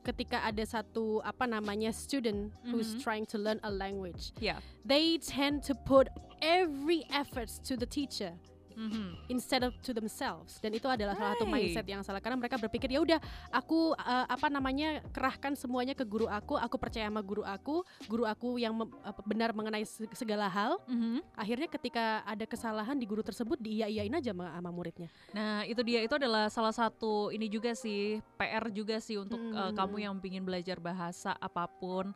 ketika 0.02 0.42
ada 0.42 0.62
satu 0.62 1.22
apa 1.22 1.46
namanya 1.46 1.94
student 1.94 2.50
who's 2.66 2.94
Mhm. 2.94 3.02
trying 3.02 3.26
to 3.26 3.38
learn 3.38 3.58
a 3.62 3.70
language, 3.70 4.34
Yeah. 4.42 4.58
they 4.82 5.18
tend 5.18 5.62
to 5.66 5.74
put 5.74 6.10
every 6.42 7.06
efforts 7.10 7.62
to 7.70 7.78
the 7.78 7.86
teacher 7.86 8.34
Mhm. 8.74 9.28
instead 9.28 9.62
of 9.62 9.72
to 9.80 9.90
themselves. 9.90 10.58
Dan 10.58 10.72
itu 10.72 10.86
adalah 10.86 11.12
salah 11.12 11.34
satu 11.34 11.44
Right. 11.44 11.72
mindset 11.72 11.86
yang 11.86 12.02
salah 12.02 12.18
karena 12.18 12.36
mereka 12.36 12.56
berpikir 12.56 12.88
ya 12.88 13.00
udah 13.00 13.20
aku 13.48 13.94
uh, 13.94 14.26
apa 14.26 14.46
namanya 14.46 15.00
kerahkan 15.10 15.52
semuanya 15.52 15.92
ke 15.92 16.02
guru 16.02 16.26
aku, 16.26 16.56
aku 16.56 16.76
percaya 16.76 17.06
sama 17.06 17.20
guru 17.20 17.42
aku, 17.42 17.80
guru 18.06 18.24
aku 18.24 18.56
yang 18.56 18.74
apa, 19.02 19.20
benar 19.22 19.52
mengenai 19.52 19.82
se- 19.82 20.08
segala 20.12 20.46
hal. 20.46 20.76
Mhm. 20.86 21.20
Akhirnya 21.34 21.68
ketika 21.68 22.04
ada 22.22 22.44
kesalahan 22.44 22.94
di 22.94 23.04
guru 23.04 23.20
tersebut 23.20 23.56
diiya-iyain 23.56 24.12
aja 24.12 24.32
sama, 24.32 24.52
sama 24.52 24.70
muridnya. 24.70 25.08
Nah, 25.30 25.64
itu 25.64 25.80
dia 25.82 26.00
itu 26.00 26.14
adalah 26.14 26.48
salah 26.48 26.72
satu 26.72 27.28
ini 27.28 27.46
juga 27.46 27.72
sih 27.72 28.18
PR 28.36 28.68
juga 28.68 28.98
sih 28.98 29.16
untuk 29.16 29.38
uh, 29.52 29.70
Hmm. 29.70 29.76
kamu 29.76 29.96
yang 29.98 30.14
ingin 30.22 30.42
belajar 30.42 30.78
bahasa 30.78 31.32
apa 31.36 31.66
pun. 31.66 32.10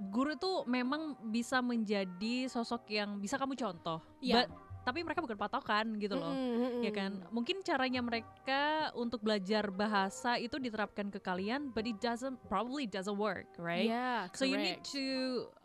Guru 0.00 0.32
itu 0.32 0.52
memang 0.64 1.12
bisa 1.28 1.60
menjadi 1.60 2.46
sosok 2.46 2.88
yang 2.88 3.18
bisa 3.18 3.36
kamu 3.36 3.52
contoh. 3.52 4.00
Iya. 4.18 4.46
But- 4.46 4.52
tapi 4.80 5.04
mereka 5.04 5.20
bukan 5.20 5.36
patokan 5.36 5.86
gitu 6.00 6.16
loh. 6.16 6.32
Mm-mm, 6.32 6.80
Ya 6.80 6.92
kan? 6.92 7.20
Mungkin 7.28 7.60
caranya 7.60 8.00
mereka 8.00 8.90
untuk 8.96 9.20
belajar 9.20 9.68
bahasa 9.68 10.40
itu 10.40 10.56
diterapkan 10.56 11.12
ke 11.12 11.20
kalian, 11.20 11.68
but 11.70 11.84
it 11.84 12.00
doesn't 12.00 12.40
probably 12.48 12.88
doesn't 12.88 13.20
work, 13.20 13.46
right? 13.60 13.86
Yeah, 13.86 14.32
So 14.32 14.48
you 14.48 14.56
need 14.56 14.80
correct. 14.80 14.96
to 14.96 15.04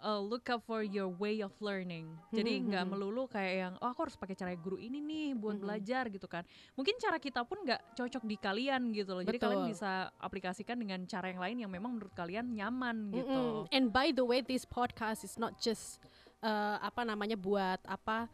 uh, 0.04 0.20
look 0.20 0.52
up 0.52 0.68
for 0.68 0.84
your 0.84 1.08
way 1.08 1.40
of 1.40 1.56
learning. 1.64 2.12
Jadi 2.36 2.68
nggak 2.68 2.84
mhm. 2.86 2.92
melulu 2.92 3.24
kayak 3.32 3.54
yang 3.56 3.74
oh 3.80 3.88
aku 3.88 4.10
harus 4.10 4.18
pakai 4.20 4.36
cara 4.36 4.52
guru 4.60 4.76
ini 4.76 5.00
nih 5.00 5.28
buat 5.36 5.58
Mhm. 5.58 5.64
belajar 5.64 6.04
gitu 6.12 6.28
kan. 6.28 6.44
Mungkin 6.76 6.96
cara 7.00 7.18
kita 7.18 7.48
pun 7.48 7.64
nggak 7.64 7.96
cocok 7.96 8.24
di 8.28 8.36
kalian 8.36 8.92
gitu 8.92 9.16
loh. 9.16 9.24
Jadi 9.24 9.40
kalian 9.40 9.64
Betul. 9.66 9.74
bisa 9.74 10.12
aplikasikan 10.20 10.76
dengan 10.76 11.00
cara 11.08 11.32
yang 11.32 11.40
lain 11.40 11.58
yang 11.64 11.72
memang 11.72 11.96
menurut 11.96 12.12
kalian 12.14 12.52
nyaman 12.52 13.16
gitu. 13.16 13.66
Mm-mm. 13.66 13.72
And 13.72 13.90
by 13.96 14.12
the 14.12 14.28
way, 14.28 14.44
this 14.44 14.68
podcast 14.68 15.24
is 15.24 15.40
not 15.40 15.56
just 15.58 16.04
uh, 16.44 16.78
apa 16.84 17.02
namanya 17.08 17.40
buat 17.40 17.80
apa 17.88 18.28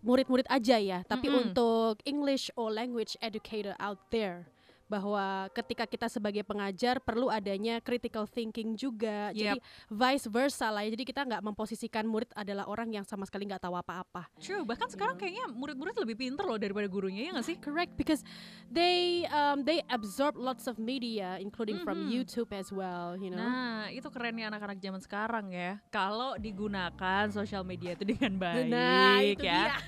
murid-murid 0.00 0.48
aja 0.48 0.76
ya, 0.80 0.98
tapi 1.04 1.28
Mm-mm. 1.28 1.52
untuk 1.52 2.00
English 2.08 2.48
or 2.56 2.72
language 2.72 3.16
educator 3.20 3.76
out 3.76 4.00
there 4.08 4.48
bahwa 4.90 5.22
ketika 5.54 5.86
kita 5.86 6.10
sebagai 6.10 6.42
pengajar 6.42 6.98
perlu 6.98 7.30
adanya 7.30 7.78
critical 7.78 8.26
thinking 8.26 8.74
juga. 8.74 9.30
Jadi 9.30 9.62
vice 9.86 10.26
versa 10.26 10.66
lah 10.66 10.82
ya. 10.82 10.90
Jadi 10.90 11.06
kita 11.06 11.22
nggak 11.22 11.38
memposisikan 11.40 12.02
murid 12.02 12.26
adalah 12.34 12.66
orang 12.66 12.90
yang 12.90 13.06
sama 13.06 13.22
sekali 13.22 13.46
nggak 13.46 13.62
tahu 13.62 13.78
apa-apa. 13.78 14.26
True. 14.42 14.66
Bahkan 14.66 14.90
sekarang 14.90 15.14
Iya. 15.14 15.22
kayaknya 15.22 15.44
murid-murid 15.54 15.94
lebih 15.94 16.16
pinter 16.18 16.42
loh 16.42 16.58
daripada 16.58 16.90
gurunya 16.90 17.30
ya 17.30 17.38
nggak 17.38 17.46
sih? 17.46 17.56
Correct 17.56 17.94
because 17.94 18.26
they 18.66 19.22
um, 19.30 19.62
they 19.62 19.78
absorb 19.86 20.34
lots 20.34 20.66
of 20.66 20.74
media 20.76 21.38
including 21.38 21.78
from 21.80 22.10
Mhm. 22.10 22.10
YouTube 22.10 22.50
as 22.50 22.74
well, 22.74 23.14
you 23.14 23.30
know. 23.30 23.38
Nah, 23.38 23.86
itu 23.88 24.08
kerennya 24.08 24.48
anak-anak 24.48 24.78
zaman 24.78 24.98
sekarang 24.98 25.52
ya. 25.52 25.78
Kalau 25.88 26.34
digunakan 26.34 27.30
sosial 27.30 27.62
media 27.62 27.94
itu 27.94 28.02
dengan 28.08 28.34
baik 28.36 28.66
Nah, 28.66 29.22
itu 29.22 29.46
ya. 29.46 29.60
dia. 29.70 29.76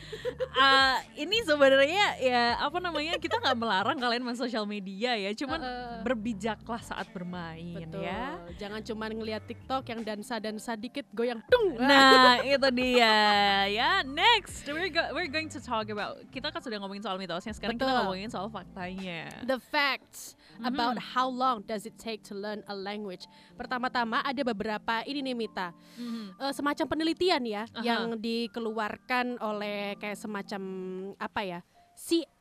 Ah, 0.54 1.00
ini 1.16 1.40
sebenarnya 1.42 2.04
ya 2.21 2.42
apa 2.61 2.76
namanya 2.76 3.16
kita 3.16 3.35
nggak 3.35 3.56
melarang 3.56 3.97
kalian 3.97 4.21
main 4.21 4.37
sosial 4.37 4.62
media 4.62 4.91
ya, 4.94 5.30
cuman 5.32 5.56
Uh-uh. 5.56 6.02
berbijaklah 6.02 6.78
saat 6.78 7.08
bermain 7.08 7.88
Betul. 7.88 8.02
ya. 8.02 8.37
Jangan 8.56 8.80
cuma 8.82 9.06
ngelihat 9.06 9.42
TikTok 9.42 9.87
yang 9.87 10.00
dansa-dansa 10.02 10.75
dikit 10.75 11.08
goyang 11.11 11.40
tung. 11.46 11.76
Nah, 11.76 12.37
itu 12.44 12.68
dia 12.70 13.16
ya. 13.66 14.02
Next, 14.02 14.66
we're 14.66 14.88
go- 14.88 15.12
we're 15.12 15.26
going 15.26 15.49
to 15.49 15.58
talk 15.58 15.88
about 15.88 16.20
kita 16.28 16.49
kan 16.49 16.58
sudah 16.58 16.76
ngomongin 16.76 17.00
soal 17.00 17.16
mitosnya, 17.16 17.52
sekarang 17.52 17.75
kita 17.75 17.87
Betul. 17.87 17.99
ngomongin 18.02 18.28
soal 18.28 18.49
faktanya. 18.49 19.28
The 19.42 19.58
facts 19.58 20.34
about 20.61 20.96
Mhm. 20.96 21.06
how 21.12 21.26
long 21.26 21.62
does 21.62 21.84
it 21.84 21.96
take 21.96 22.20
to 22.22 22.34
learn 22.34 22.61
a 22.66 22.75
language. 22.75 23.25
Pertama-tama 23.54 24.20
ada 24.20 24.42
beberapa 24.42 25.00
ini 25.04 25.22
nih 25.22 25.37
Mita, 25.37 25.70
Mhm. 25.96 26.25
eh, 26.38 26.52
semacam 26.52 26.87
penelitian 26.88 27.42
ya 27.42 27.62
Aha. 27.70 27.80
yang 27.80 28.16
dikeluarkan 28.16 29.38
oleh 29.38 29.94
kayak 29.96 30.16
semacam 30.16 30.62
apa 31.16 31.40
ya? 31.40 31.61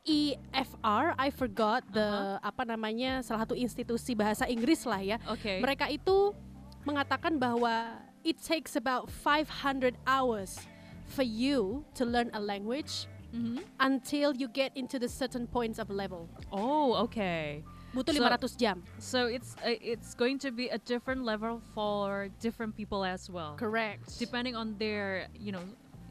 CEFR, 0.05 1.13
I 1.17 1.29
forgot 1.29 1.86
the 1.93 2.41
apa 2.41 2.65
namanya 2.65 3.22
salah 3.22 3.46
satu 3.46 3.53
institusi 3.53 4.17
bahasa 4.17 4.50
Inggris 4.50 4.81
lah 4.89 4.98
ya. 4.98 5.17
Oke. 5.29 5.62
Mereka 5.62 5.93
itu 5.93 6.34
mengatakan 6.81 7.38
bahwa 7.38 8.01
it 8.25 8.41
takes 8.41 8.74
about 8.74 9.13
500 9.13 9.93
hours 10.10 10.58
for 11.05 11.22
you 11.22 11.86
to 11.93 12.01
learn 12.01 12.34
a 12.34 12.41
language 12.41 13.05
Mhm. 13.31 13.62
until 13.79 14.34
you 14.36 14.50
get 14.50 14.74
into 14.75 14.98
the 14.98 15.08
certain 15.08 15.46
points 15.46 15.77
of 15.77 15.88
level. 15.93 16.27
Oh, 16.51 16.98
okay. 17.08 17.62
Butuh 17.93 18.12
So- 18.15 18.24
500 18.24 18.55
jam. 18.58 18.81
So 18.98 19.27
it's 19.29 19.53
uh, 19.62 19.75
it's 19.77 20.15
going 20.17 20.39
to 20.41 20.50
be 20.51 20.72
a 20.72 20.79
different 20.81 21.24
level 21.27 21.62
for 21.77 22.27
different 22.41 22.74
people 22.74 23.05
as 23.05 23.29
well. 23.29 23.53
Correct. 23.55 24.17
depending 24.17 24.55
on 24.58 24.75
their 24.81 25.29
you 25.38 25.51
know 25.53 25.62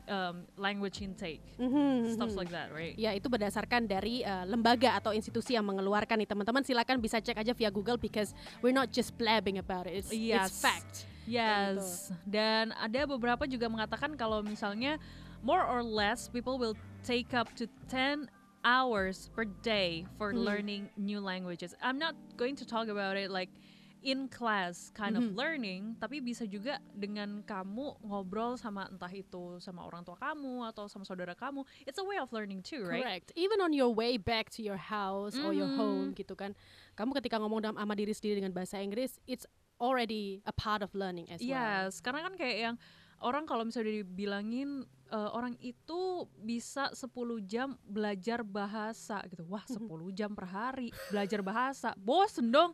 um, 0.06 0.46
language 0.56 1.02
intake 1.02 1.42
Mhm, 1.56 2.14
stuff 2.14 2.30
mhm. 2.30 2.38
like 2.38 2.52
that 2.52 2.70
right 2.70 2.94
Ya 2.94 3.12
itu 3.12 3.26
berdasarkan 3.26 3.84
dari 3.84 4.22
uh, 4.22 4.46
lembaga 4.46 4.96
atau 4.96 5.10
institusi 5.10 5.56
yang 5.56 5.66
mengeluarkan 5.66 6.16
nih 6.16 6.28
teman-teman 6.28 6.62
silakan 6.62 7.00
bisa 7.00 7.18
cek 7.18 7.36
aja 7.36 7.52
via 7.52 7.68
Google 7.68 7.96
because 7.96 8.32
we're 8.60 8.74
not 8.74 8.88
just 8.88 9.12
blabbing 9.16 9.58
about 9.58 9.84
it. 9.84 10.04
It's, 10.04 10.12
Yes. 10.12 10.48
it's 10.52 10.60
fact. 10.60 10.94
yes 11.28 12.10
dan 12.26 12.74
ada 12.74 13.06
beberapa 13.06 13.46
juga 13.46 13.70
mengatakan 13.70 14.18
kalau 14.18 14.42
misalnya 14.42 14.98
more 15.44 15.62
or 15.62 15.78
less 15.78 16.26
people 16.26 16.58
will 16.58 16.74
take 17.06 17.30
up 17.36 17.46
to 17.54 17.70
10 17.86 18.26
hours 18.66 19.30
per 19.32 19.46
day 19.62 20.04
for 20.18 20.32
Mhm. 20.34 20.42
learning 20.42 20.82
new 20.98 21.16
languages 21.22 21.72
i'm 21.80 21.96
not 21.96 22.12
going 22.36 22.52
to 22.58 22.66
talk 22.66 22.88
about 22.90 23.14
it 23.14 23.30
like 23.30 23.48
in 24.00 24.26
class 24.26 24.88
kind 24.92 25.14
of 25.14 25.22
Mhm. 25.22 25.36
learning 25.36 25.82
tapi 25.96 26.18
bisa 26.18 26.44
juga 26.44 26.80
dengan 26.90 27.44
kamu 27.44 28.00
ngobrol 28.00 28.56
sama 28.56 28.88
entah 28.88 29.10
itu 29.10 29.60
sama 29.60 29.84
orang 29.84 30.00
tua 30.02 30.16
kamu 30.16 30.64
atau 30.66 30.88
sama 30.88 31.04
saudara 31.04 31.32
kamu 31.32 31.60
it's 31.84 32.00
a 32.00 32.04
way 32.04 32.16
of 32.16 32.32
learning 32.32 32.64
too 32.64 32.80
right 32.82 33.00
Correct. 33.00 33.28
Even 33.36 33.60
on 33.60 33.72
your 33.72 33.92
way 33.92 34.16
back 34.16 34.48
to 34.50 34.60
your 34.60 34.80
house 34.80 35.36
or 35.36 35.52
your 35.52 35.68
Mhm. 35.68 35.76
home 35.76 36.06
gitu 36.12 36.32
kan. 36.32 36.52
Kamu 36.94 37.12
ketika 37.16 37.36
ngomong 37.36 37.60
dalam 37.60 37.76
sama 37.76 37.92
diri 37.92 38.12
sendiri 38.12 38.40
dengan 38.40 38.52
bahasa 38.52 38.76
Inggris, 38.76 39.16
it's 39.24 39.44
already 39.76 40.44
a 40.44 40.52
part 40.52 40.80
of 40.80 40.92
learning 40.92 41.28
as 41.28 41.40
well. 41.40 41.48
Yes, 41.56 42.00
karena 42.00 42.20
kan 42.24 42.36
kayak 42.36 42.56
yang 42.60 42.76
orang 43.20 43.44
kalau 43.44 43.64
misalnya 43.64 44.00
dibilangin 44.00 44.84
eh, 45.10 45.30
orang 45.30 45.58
itu 45.58 46.00
bisa 46.36 46.88
10 46.90 47.10
jam 47.42 47.74
belajar 47.82 48.40
bahasa 48.40 49.18
gitu. 49.26 49.42
Wah, 49.44 49.62
10 49.64 49.82
jam 50.10 50.30
per 50.30 50.46
hari 50.46 50.88
belajar 51.08 51.40
bahasa. 51.40 51.90
Bosen 51.94 52.48
dong. 52.48 52.70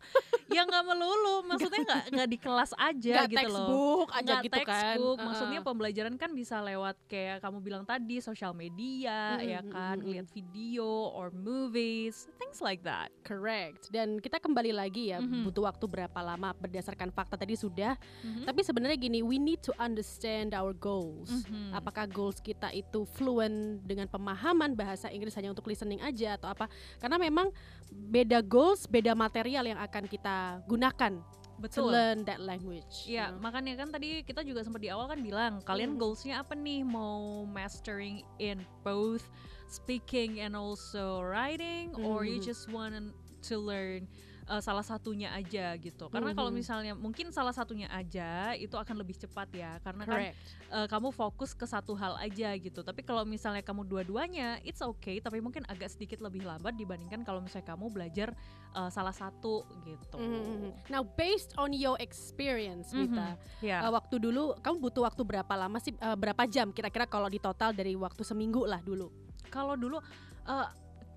ya 0.46 0.62
nggak 0.62 0.84
melulu, 0.84 1.42
maksudnya 1.44 1.80
nggak 1.82 2.02
nggak 2.12 2.28
di 2.28 2.38
kelas 2.38 2.72
aja 2.72 3.14
Nggak 3.18 3.28
gitu 3.28 3.48
loh. 3.48 3.58
textbook 3.66 4.08
aja 4.10 4.22
Nggak 4.22 4.42
gitu 4.42 4.52
kan. 4.54 4.62
textbook. 4.62 5.16
Maksudnya 5.18 5.58
Heeh. 5.58 5.68
pembelajaran 5.68 6.14
kan 6.14 6.30
bisa 6.32 6.56
lewat 6.60 6.96
kayak 7.06 7.36
kamu 7.40 7.58
bilang 7.60 7.84
tadi 7.84 8.16
sosial 8.20 8.52
media 8.52 9.36
Mm, 9.36 9.42
ya 9.42 9.60
mm, 9.60 9.68
kan, 9.68 9.96
mm, 9.96 10.04
mm. 10.04 10.10
lihat 10.12 10.26
video 10.30 10.86
or 11.10 11.32
movies, 11.32 12.28
things 12.36 12.60
like 12.60 12.80
that. 12.82 13.10
Correct. 13.22 13.88
Dan 13.88 14.18
kita 14.18 14.36
kembali 14.36 14.70
lagi 14.70 15.10
ya, 15.10 15.18
Mhm. 15.18 15.44
butuh 15.44 15.66
waktu 15.66 15.84
berapa 15.84 16.20
lama 16.20 16.52
berdasarkan 16.54 17.10
fakta 17.10 17.34
tadi 17.34 17.54
sudah. 17.54 17.96
Mhm. 18.22 18.44
Tapi 18.44 18.60
sebenarnya 18.62 18.96
gini, 18.96 19.20
we 19.20 19.36
need 19.36 19.58
to 19.58 19.72
understand 19.76 20.52
our 20.52 20.70
goals. 20.72 21.32
Mhm. 21.42 21.72
Apakah 21.72 22.06
goals 22.26 22.42
kita 22.42 22.74
itu 22.74 23.06
fluent 23.14 23.78
dengan 23.86 24.10
pemahaman 24.10 24.74
bahasa 24.74 25.06
Inggris 25.06 25.38
hanya 25.38 25.54
untuk 25.54 25.70
listening 25.70 26.02
aja 26.02 26.34
atau 26.34 26.50
apa? 26.50 26.66
Karena 26.98 27.22
memang 27.22 27.54
beda 27.86 28.42
goals, 28.42 28.90
beda 28.90 29.14
material 29.14 29.62
yang 29.62 29.78
akan 29.78 30.10
kita 30.10 30.58
gunakan 30.66 31.22
to 31.56 31.62
Betul. 31.62 31.88
learn 31.88 32.18
that 32.26 32.42
language. 32.42 33.06
you 33.08 33.16
Iya, 33.16 33.30
know. 33.32 33.40
makanya 33.40 33.80
kan 33.80 33.88
tadi 33.88 34.20
kita 34.26 34.42
juga 34.42 34.60
sempat 34.60 34.82
di 34.82 34.90
awal 34.92 35.08
kan 35.08 35.22
bilang 35.22 35.62
kalian 35.64 35.94
Mhm. 35.94 35.98
goalsnya 36.02 36.42
apa 36.42 36.52
nih 36.52 36.82
mau 36.84 37.46
mastering 37.48 38.20
in 38.36 38.60
both 38.84 39.24
speaking 39.70 40.42
and 40.42 40.52
also 40.52 41.22
writing 41.24 41.94
or 42.04 42.28
you 42.28 42.42
Mhm. 42.42 42.44
just 42.44 42.68
want 42.68 42.92
to 43.40 43.54
learn 43.56 44.04
uh, 44.46 44.62
salah 44.62 44.82
satunya 44.82 45.30
aja 45.30 45.74
gitu. 45.76 46.06
Karena 46.08 46.32
kalau 46.32 46.50
Mhm. 46.50 46.56
misalnya 46.56 46.92
mungkin 46.94 47.30
salah 47.30 47.50
satunya 47.50 47.90
aja 47.90 48.54
itu 48.54 48.74
akan 48.74 48.96
lebih 48.98 49.18
cepat 49.18 49.48
ya 49.52 49.78
karena 49.82 50.02
kan 50.02 50.20
uh, 50.70 50.86
kamu 50.86 51.10
fokus 51.10 51.52
ke 51.52 51.64
satu 51.64 51.92
hal 51.94 52.16
aja 52.16 52.54
gitu. 52.56 52.80
Tapi 52.80 53.02
kalau 53.02 53.22
misalnya 53.22 53.60
kamu 53.60 53.82
dua-duanya 53.84 54.62
it's 54.62 54.80
okay 54.80 55.18
tapi 55.18 55.38
mungkin 55.38 55.66
agak 55.66 55.90
sedikit 55.90 56.22
lebih 56.22 56.42
lambat 56.42 56.74
dibandingkan 56.74 57.22
kalau 57.22 57.38
misalnya 57.38 57.66
kamu 57.68 57.90
belajar 57.90 58.32
uh, 58.72 58.88
salah 58.88 59.12
satu 59.12 59.66
gitu. 59.82 60.16
Mhm. 60.16 60.88
Now 60.88 61.02
based 61.02 61.54
on 61.58 61.70
your 61.70 61.98
experience, 61.98 62.90
Mhm. 62.90 62.98
Mita, 63.02 63.28
Ya. 63.60 63.82
uh, 63.82 63.92
waktu 63.92 64.18
dulu 64.18 64.54
kamu 64.58 64.76
butuh 64.80 65.02
waktu 65.04 65.22
berapa 65.22 65.54
lama 65.54 65.78
sih? 65.78 65.92
uh, 65.98 66.14
berapa 66.14 66.46
jam 66.46 66.70
kira-kira 66.70 67.04
kalau 67.04 67.26
di 67.26 67.38
total 67.38 67.70
dari 67.70 67.92
waktu 67.94 68.22
seminggu 68.22 68.64
lah 68.64 68.78
dulu? 68.80 69.10
kalau 69.46 69.78
dulu 69.78 70.02
eh, 70.46 70.68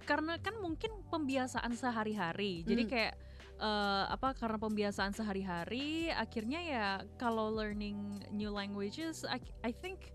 karena 0.09 0.41
kan 0.41 0.57
mungkin 0.57 0.89
pembiasaan 1.13 1.77
sehari-hari 1.77 2.65
jadi 2.65 2.83
Hmm. 2.83 2.89
kayak 2.89 3.13
eh, 3.61 4.03
apa 4.09 4.33
karena 4.33 4.57
pembiasaan 4.57 5.13
sehari-hari 5.13 6.09
akhirnya 6.09 6.61
ya 6.65 6.87
kalau 7.21 7.53
learning 7.53 8.17
new 8.33 8.49
languages 8.49 9.21
I, 9.29 9.37
I 9.61 9.69
think 9.69 10.09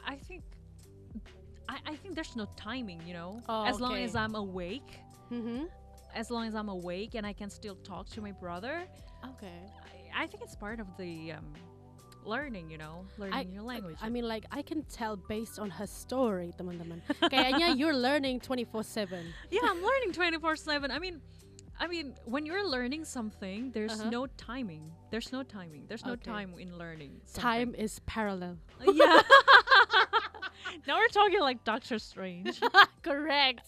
I 0.00 0.16
think 0.16 0.40
I, 1.68 1.82
I 1.84 1.94
think 2.00 2.16
there's 2.16 2.32
no 2.32 2.48
timing 2.56 3.04
you 3.04 3.12
know 3.12 3.44
Oh, 3.44 3.68
as 3.68 3.76
long 3.76 3.92
okay. 4.00 4.08
as 4.08 4.16
I'm 4.16 4.32
awake 4.32 5.04
Mhm. 5.28 5.68
as 6.16 6.32
long 6.32 6.48
as 6.48 6.56
I'm 6.56 6.72
awake 6.72 7.12
and 7.12 7.28
I 7.28 7.34
can 7.36 7.52
still 7.52 7.76
talk 7.84 8.08
to 8.16 8.24
my 8.24 8.32
brother 8.32 8.88
Okay. 9.36 9.60
I, 9.84 10.24
I 10.24 10.26
think 10.30 10.40
it's 10.46 10.56
part 10.56 10.80
of 10.80 10.88
the 10.96 11.36
um, 11.36 11.44
learning 12.26 12.70
you 12.70 12.78
know 12.78 13.04
learning 13.18 13.52
your 13.52 13.62
language 13.62 13.96
I 14.02 14.08
mean 14.08 14.26
like 14.26 14.44
I 14.50 14.62
can 14.62 14.82
tell 14.84 15.16
based 15.16 15.58
on 15.58 15.70
her 15.70 15.86
story, 15.86 16.52
teman-teman. 16.58 17.00
Kayaknya 17.32 17.76
you're 17.78 17.94
learning 17.96 18.40
24/7. 18.40 19.22
yeah 19.50 19.60
i'm 19.64 19.82
learning 19.90 20.12
24 20.12 20.56
7 20.56 20.90
i 20.90 20.98
mean 20.98 21.20
i 21.78 21.86
mean 21.86 22.14
when 22.24 22.46
you're 22.46 22.66
learning 22.66 23.04
something 23.04 23.70
there's 23.72 23.92
Uh-huh. 24.00 24.10
no 24.10 24.26
timing 24.36 24.84
there's 25.10 25.30
no 25.32 25.42
timing 25.42 25.84
there's 25.88 26.04
no 26.04 26.16
time 26.16 26.54
in 26.58 26.76
learning 26.78 27.20
Time 27.34 27.74
is 27.76 28.00
parallel. 28.06 28.56
yeah 28.82 29.20
now 30.88 30.96
we're 30.98 31.08
talking 31.08 31.40
like 31.40 31.64
doctor 31.64 31.98
strange 31.98 32.60
Correct. 33.02 33.62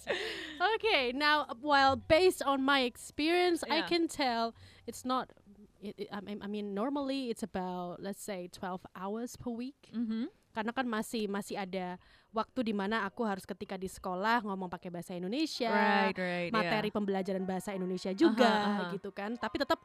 Okay, 0.74 1.12
now 1.14 1.46
while 1.62 1.94
based 1.94 2.42
on 2.42 2.58
my 2.64 2.80
experience, 2.82 3.62
I 3.70 3.82
can 3.82 4.08
tell 4.08 4.50
it's 4.84 5.04
not. 5.04 5.30
It, 5.78 5.94
it- 5.94 6.10
I 6.10 6.18
mean, 6.20 6.38
I 6.42 6.48
mean, 6.50 6.74
normally 6.74 7.30
it's 7.30 7.42
about 7.42 8.02
let's 8.02 8.20
say 8.20 8.50
12 8.50 8.82
hours 8.94 9.38
per 9.38 9.50
week. 9.50 9.90
mm-hmm. 9.90 10.26
Karena 10.50 10.74
kan 10.74 10.90
masih 10.90 11.30
masih 11.30 11.54
ada 11.54 12.02
waktu 12.34 12.66
di 12.66 12.74
mana 12.74 13.06
aku 13.06 13.22
harus 13.22 13.46
ketika 13.46 13.78
di 13.78 13.86
sekolah 13.86 14.42
ngomong 14.42 14.66
pakai 14.66 14.90
bahasa 14.90 15.14
Indonesia, 15.14 15.70
right 15.70 16.18
right 16.18 16.50
materi 16.50 16.90
pembelajaran 16.90 17.46
bahasa 17.46 17.70
Indonesia 17.78 18.10
juga 18.10 18.48
Aha, 18.48 18.90
aha. 18.90 18.92
gitu 18.98 19.14
kan. 19.14 19.38
Tapi 19.38 19.54
tetap 19.62 19.78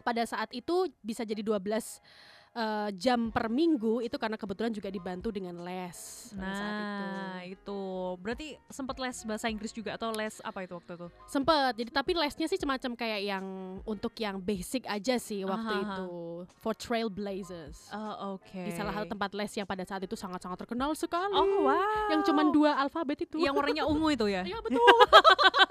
pada 0.00 0.22
saat 0.24 0.46
itu 0.54 0.86
bisa 1.02 1.26
jadi 1.26 1.42
12 1.42 1.58
eh, 2.52 2.90
jam 2.94 3.30
per 3.30 3.46
minggu 3.46 4.00
itu 4.00 4.14
karena 4.14 4.34
kebetulan 4.34 4.70
juga 4.70 4.88
dibantu 4.88 5.30
dengan 5.30 5.54
les 5.60 5.98
pada 6.30 6.50
saat 6.50 6.72
itu. 6.72 7.04
nah 7.04 7.38
itu 7.42 7.80
berarti 8.18 8.48
sempat 8.66 8.96
les 8.96 9.16
bahasa 9.22 9.46
Inggris 9.46 9.70
juga 9.70 9.94
atau 9.94 10.10
les 10.10 10.38
apa 10.40 10.62
itu 10.62 10.74
waktu 10.74 10.92
itu 10.94 11.06
Sempet, 11.26 11.72
jadi 11.74 11.90
tapi 11.90 12.10
lesnya 12.12 12.46
sih 12.46 12.56
semacam 12.56 12.90
kayak 12.94 13.20
yang 13.22 13.44
untuk 13.82 14.14
yang 14.16 14.38
basic 14.38 14.86
aja 14.86 15.16
sih 15.16 15.42
waktu 15.42 15.70
Aha, 15.70 15.78
aha. 15.78 15.86
itu 15.86 16.06
for 16.56 16.74
trailblazers. 16.74 17.90
oh 17.90 18.36
oke 18.36 18.60
Di 18.60 18.70
salah 18.72 18.92
satu 18.92 19.10
tempat 19.10 19.30
les 19.32 19.52
yang 19.52 19.66
pada 19.66 19.82
saat 19.82 20.02
itu 20.02 20.14
sangat-sangat 20.14 20.58
terkenal 20.58 20.90
sekali. 20.94 21.34
oh 21.34 21.66
wow 21.66 22.10
Yang 22.10 22.22
cuma 22.26 22.42
dua 22.50 22.74
alfabet 22.76 23.24
itu. 23.24 23.38
yang 23.38 23.54
warnanya 23.54 23.86
ungu 23.86 24.10
itu 24.10 24.26
ya 24.26 24.42
Iya 24.42 24.58
betul. 24.60 24.80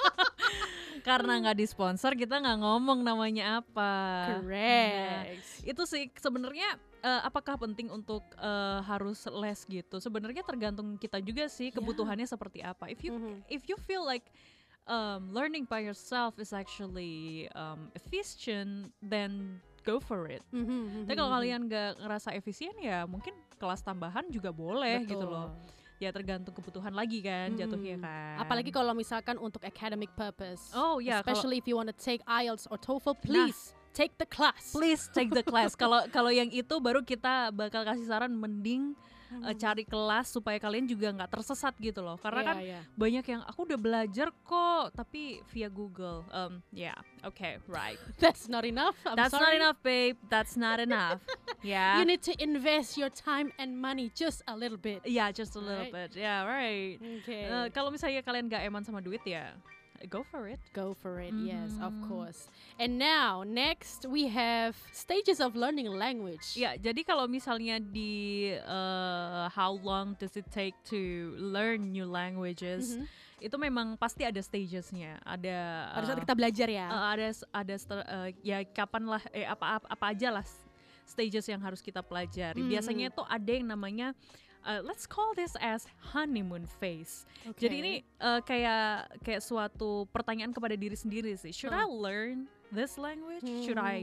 karena 1.10 1.34
nggak 1.42 1.58
disponsor 1.58 2.14
kita 2.14 2.38
nggak 2.38 2.60
ngomong 2.60 3.02
namanya 3.02 3.60
apa 3.60 3.92
Nah, 4.30 4.40
Correct. 4.40 5.66
itu 5.66 5.84
sih 5.84 6.04
sebenarnya 6.14 6.70
eh, 7.00 7.22
apakah 7.24 7.58
penting 7.58 7.90
untuk 7.90 8.22
eh, 8.36 8.80
harus 8.84 9.26
les 9.26 9.60
gitu 9.66 9.98
sebenarnya 9.98 10.44
tergantung 10.44 10.96
kita 10.96 11.18
juga 11.20 11.48
sih 11.48 11.70
Ya. 11.70 11.76
kebutuhannya 11.76 12.24
seperti 12.24 12.62
apa 12.62 12.88
if 12.88 13.02
you 13.02 13.12
Mhm. 13.12 13.34
if 13.48 13.66
you 13.66 13.76
feel 13.76 14.04
like 14.04 14.30
um, 14.86 15.30
learning 15.30 15.64
by 15.64 15.80
yourself 15.80 16.38
is 16.38 16.52
actually 16.52 17.46
um, 17.54 17.90
efficient 17.94 18.90
then 19.00 19.58
go 19.82 19.98
for 19.98 20.28
it 20.28 20.44
Mhm, 20.52 21.08
tapi 21.08 21.16
kalau 21.16 21.32
mhm, 21.32 21.38
kalian 21.40 21.62
nggak 21.66 21.92
ngerasa 22.00 22.30
efisien 22.34 22.76
ya 22.78 23.08
mungkin 23.08 23.32
kelas 23.56 23.80
tambahan 23.80 24.28
juga 24.30 24.52
boleh 24.52 25.04
gitu 25.04 25.20
Betul. 25.20 25.32
loh 25.32 25.50
ya 26.00 26.10
tergantung 26.10 26.56
kebutuhan 26.56 26.96
lagi 26.96 27.20
kan 27.20 27.52
jatuhnya 27.54 28.00
Mhm. 28.00 28.02
kan 28.02 28.36
Apalagi 28.40 28.72
kalau 28.72 28.96
misalkan 28.96 29.36
untuk 29.36 29.60
academic 29.62 30.08
purpose. 30.16 30.72
oh 30.72 30.98
ya 30.98 31.20
kalau 31.20 31.36
Especially 31.36 31.60
if 31.60 31.68
you 31.68 31.76
want 31.76 31.88
to 31.88 31.96
take 31.96 32.24
IELTS 32.24 32.66
or 32.68 32.80
TOEFL, 32.80 33.20
please 33.20 33.76
take 33.92 34.16
the 34.16 34.24
class. 34.26 34.72
please 34.72 35.12
take 35.12 35.28
the 35.30 35.44
class 35.44 35.76
kalau 35.82 36.08
kalau 36.08 36.32
yang 36.32 36.48
itu 36.48 36.72
baru 36.80 37.04
kita 37.04 37.52
bakal 37.52 37.84
kasih 37.84 38.08
saran 38.08 38.32
mending 38.32 38.96
uh, 39.30 39.50
Mhm. 39.50 39.58
cari 39.58 39.84
kelas 39.84 40.28
supaya 40.30 40.58
kalian 40.58 40.84
juga 40.84 41.10
nggak 41.10 41.32
tersesat 41.32 41.78
gitu 41.78 42.02
loh 42.02 42.18
karena 42.18 42.42
Iya, 42.42 42.48
kan 42.50 42.56
iya. 42.60 42.80
banyak 42.94 43.26
yang 43.28 43.42
aku 43.46 43.60
udah 43.64 43.78
belajar 43.78 44.28
kok 44.44 44.92
tapi 44.92 45.40
via 45.50 45.70
Google 45.70 46.26
um 46.30 46.60
yeah 46.70 46.98
okay 47.22 47.62
right 47.70 48.02
That's 48.24 48.46
not 48.46 48.66
enough. 48.66 48.98
I'm 49.06 49.14
that's 49.14 49.32
not 49.32 49.46
sorry. 49.46 49.58
enough 49.58 49.78
babe 49.80 50.18
that's 50.28 50.54
not 50.54 50.82
enough 50.82 51.22
yeah 51.62 52.02
You 52.02 52.06
need 52.06 52.26
to 52.26 52.34
invest 52.38 52.98
your 52.98 53.10
time 53.10 53.54
and 53.56 53.78
money 53.78 54.10
just 54.12 54.42
a 54.46 54.54
little 54.54 54.78
bit. 54.78 55.06
yeah 55.06 55.30
just 55.30 55.54
a 55.54 55.62
little 55.62 55.88
Right. 55.88 56.10
bit 56.10 56.18
yeah 56.18 56.44
right 56.44 56.98
Okay. 57.22 57.46
Uh, 57.46 57.68
kalau 57.70 57.94
misalnya 57.94 58.20
kalian 58.20 58.48
gak 58.48 58.64
eman 58.64 58.82
sama 58.82 59.00
duit 59.00 59.22
ya 59.24 59.54
go 60.08 60.24
for 60.24 60.48
it 60.48 60.62
Go 60.72 60.96
for 60.96 61.20
it. 61.20 61.36
Yes, 61.36 61.76
of 61.82 61.92
Mhm. 61.92 62.08
course. 62.08 62.48
And 62.80 62.96
now, 62.96 63.44
next 63.44 64.08
we 64.08 64.32
have 64.32 64.78
stages 64.96 65.44
of 65.44 65.58
learning 65.58 65.90
language. 65.92 66.56
Ya, 66.56 66.80
jadi 66.80 67.04
kalau 67.04 67.28
misalnya 67.28 67.82
di 67.84 68.54
uh, 68.64 69.52
how 69.52 69.76
long 69.82 70.16
does 70.16 70.40
it 70.40 70.48
take 70.54 70.78
to 70.88 71.34
learn 71.36 71.92
new 71.92 72.08
languages, 72.08 72.96
Mhm. 72.96 73.06
itu 73.40 73.56
memang 73.58 73.98
pasti 73.98 74.24
ada 74.24 74.40
stagesnya. 74.40 75.20
Ada 75.26 75.58
Pada 75.96 76.06
saat 76.06 76.20
uh, 76.20 76.24
kita 76.24 76.36
belajar 76.38 76.68
ya. 76.70 76.88
uh, 76.88 77.06
ada 77.12 77.28
ada 77.52 77.76
uh, 77.76 78.30
ya 78.40 78.64
kapan 78.70 79.04
lah 79.08 79.24
eh 79.32 79.44
apa 79.44 79.80
apa, 79.82 79.86
apa 79.90 80.06
aja 80.12 80.30
lah 80.32 80.46
stages 81.10 81.50
yang 81.50 81.58
harus 81.60 81.82
kita 81.82 82.06
pelajari. 82.06 82.62
Hmm. 82.62 82.70
Biasanya 82.70 83.10
itu 83.10 83.24
ada 83.26 83.50
yang 83.52 83.66
namanya 83.66 84.14
uh, 84.64 84.82
let's 84.84 85.06
call 85.06 85.32
this 85.34 85.54
as 85.60 85.86
honeymoon 86.12 86.66
phase. 86.80 87.24
Okay. 87.46 87.68
Jadi 87.68 87.76
ini 87.80 87.94
uh, 88.20 88.42
kayak 88.42 89.20
kayak 89.22 89.42
suatu 89.42 90.08
pertanyaan 90.10 90.52
kepada 90.52 90.74
diri 90.74 90.96
sendiri 90.96 91.36
sih. 91.36 91.52
Should 91.52 91.72
I 91.72 91.86
Huh. 91.86 91.92
learn 91.92 92.38
this 92.70 92.96
language? 92.96 93.46
Should 93.64 93.80
Hmm. 93.80 93.88
I 93.88 93.98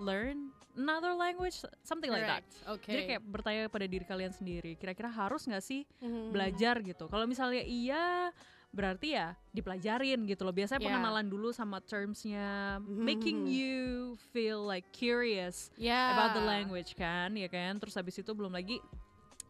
learn 0.00 0.50
another 0.74 1.12
language? 1.12 1.60
Something 1.84 2.08
like 2.08 2.24
that. 2.24 2.44
Okay. 2.78 2.92
Jadi 2.96 3.02
kayak 3.16 3.22
bertanya 3.24 3.62
pada 3.68 3.84
diri 3.84 4.04
kalian 4.06 4.32
sendiri, 4.32 4.76
kira-kira 4.76 5.10
harus 5.10 5.44
nggak 5.44 5.64
sih 5.64 5.84
Mhm. 6.00 6.32
belajar 6.32 6.80
gitu? 6.80 7.04
Kalau 7.06 7.26
misalnya 7.28 7.60
iya, 7.60 8.32
berarti 8.70 9.18
ya 9.18 9.34
dipelajarin 9.50 10.22
gitu 10.30 10.46
loh. 10.46 10.54
Biasanya 10.54 10.78
Yeah. 10.78 10.94
pengenalan 10.94 11.26
dulu 11.26 11.50
sama 11.50 11.82
termsnya, 11.82 12.78
Mhm, 12.78 13.02
making 13.02 13.38
you 13.50 14.14
feel 14.30 14.62
like 14.62 14.86
curious 14.94 15.74
Yeah. 15.74 16.14
about 16.14 16.38
the 16.38 16.44
language 16.46 16.94
kan, 16.94 17.34
ya 17.34 17.50
kan? 17.50 17.82
Terus 17.82 17.98
habis 17.98 18.14
itu 18.14 18.30
belum 18.30 18.54
lagi 18.54 18.78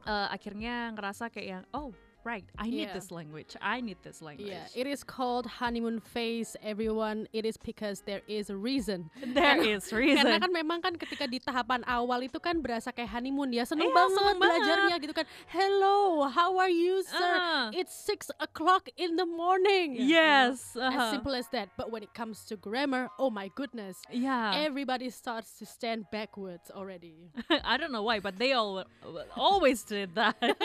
eh, 0.07 0.29
akhirnya 0.31 0.93
ngerasa 0.95 1.29
kayak 1.33 1.49
yang 1.49 1.65
oh 1.75 1.91
right, 2.25 2.45
I 2.59 2.69
need 2.69 2.89
Yeah. 2.89 2.95
this 2.95 3.11
language. 3.11 3.57
I 3.61 3.81
need 3.81 3.99
this 4.03 4.21
language. 4.21 4.49
Yeah, 4.49 4.67
it 4.75 4.87
is 4.87 5.03
called 5.05 5.47
honeymoon 5.61 6.01
phase, 6.01 6.57
everyone. 6.63 7.29
It 7.33 7.45
is 7.45 7.57
because 7.57 8.03
there 8.03 8.23
is 8.29 8.51
a 8.51 8.57
reason. 8.57 9.11
There 9.41 9.63
is 9.63 9.93
reason. 9.93 10.27
Karena 10.27 10.39
kan 10.43 10.53
memang 10.53 10.79
kan 10.83 10.95
ketika 10.99 11.25
di 11.31 11.41
tahapan 11.41 11.87
awal 11.87 12.21
itu 12.27 12.37
kan 12.43 12.61
berasa 12.61 12.93
kayak 12.93 13.09
honeymoon 13.15 13.55
ya 13.55 13.65
seneng 13.65 13.89
Iya, 13.89 13.97
banget 13.97 14.17
seneng 14.19 14.37
belajarnya 14.39 14.97
gitu 15.01 15.15
kan. 15.17 15.27
Hello, 15.49 16.29
how 16.29 16.59
are 16.61 16.73
you, 16.73 17.01
sir? 17.07 17.35
Ah. 17.41 17.71
It's 17.73 17.95
six 17.95 18.29
o'clock 18.43 18.91
in 18.97 19.17
the 19.17 19.27
morning. 19.27 19.97
you 19.97 20.11
know? 20.11 20.21
yes. 20.21 20.77
As 20.77 20.93
uh-huh. 20.93 21.11
simple 21.15 21.35
as 21.35 21.49
that. 21.55 21.73
But 21.77 21.91
when 21.91 22.03
it 22.03 22.13
comes 22.13 22.45
to 22.51 22.57
grammar, 22.57 23.09
oh 23.19 23.31
my 23.31 23.49
goodness, 23.55 24.03
yeah. 24.11 24.53
everybody 24.55 25.09
starts 25.11 25.57
to 25.59 25.65
stand 25.67 26.07
backwards 26.13 26.71
already. 26.71 27.31
I 27.65 27.77
don't 27.77 27.93
know 27.93 28.03
why, 28.03 28.21
but 28.21 28.39
they 28.39 28.53
all 28.53 28.85
always 29.37 29.83
did 29.83 30.15
that. 30.15 30.37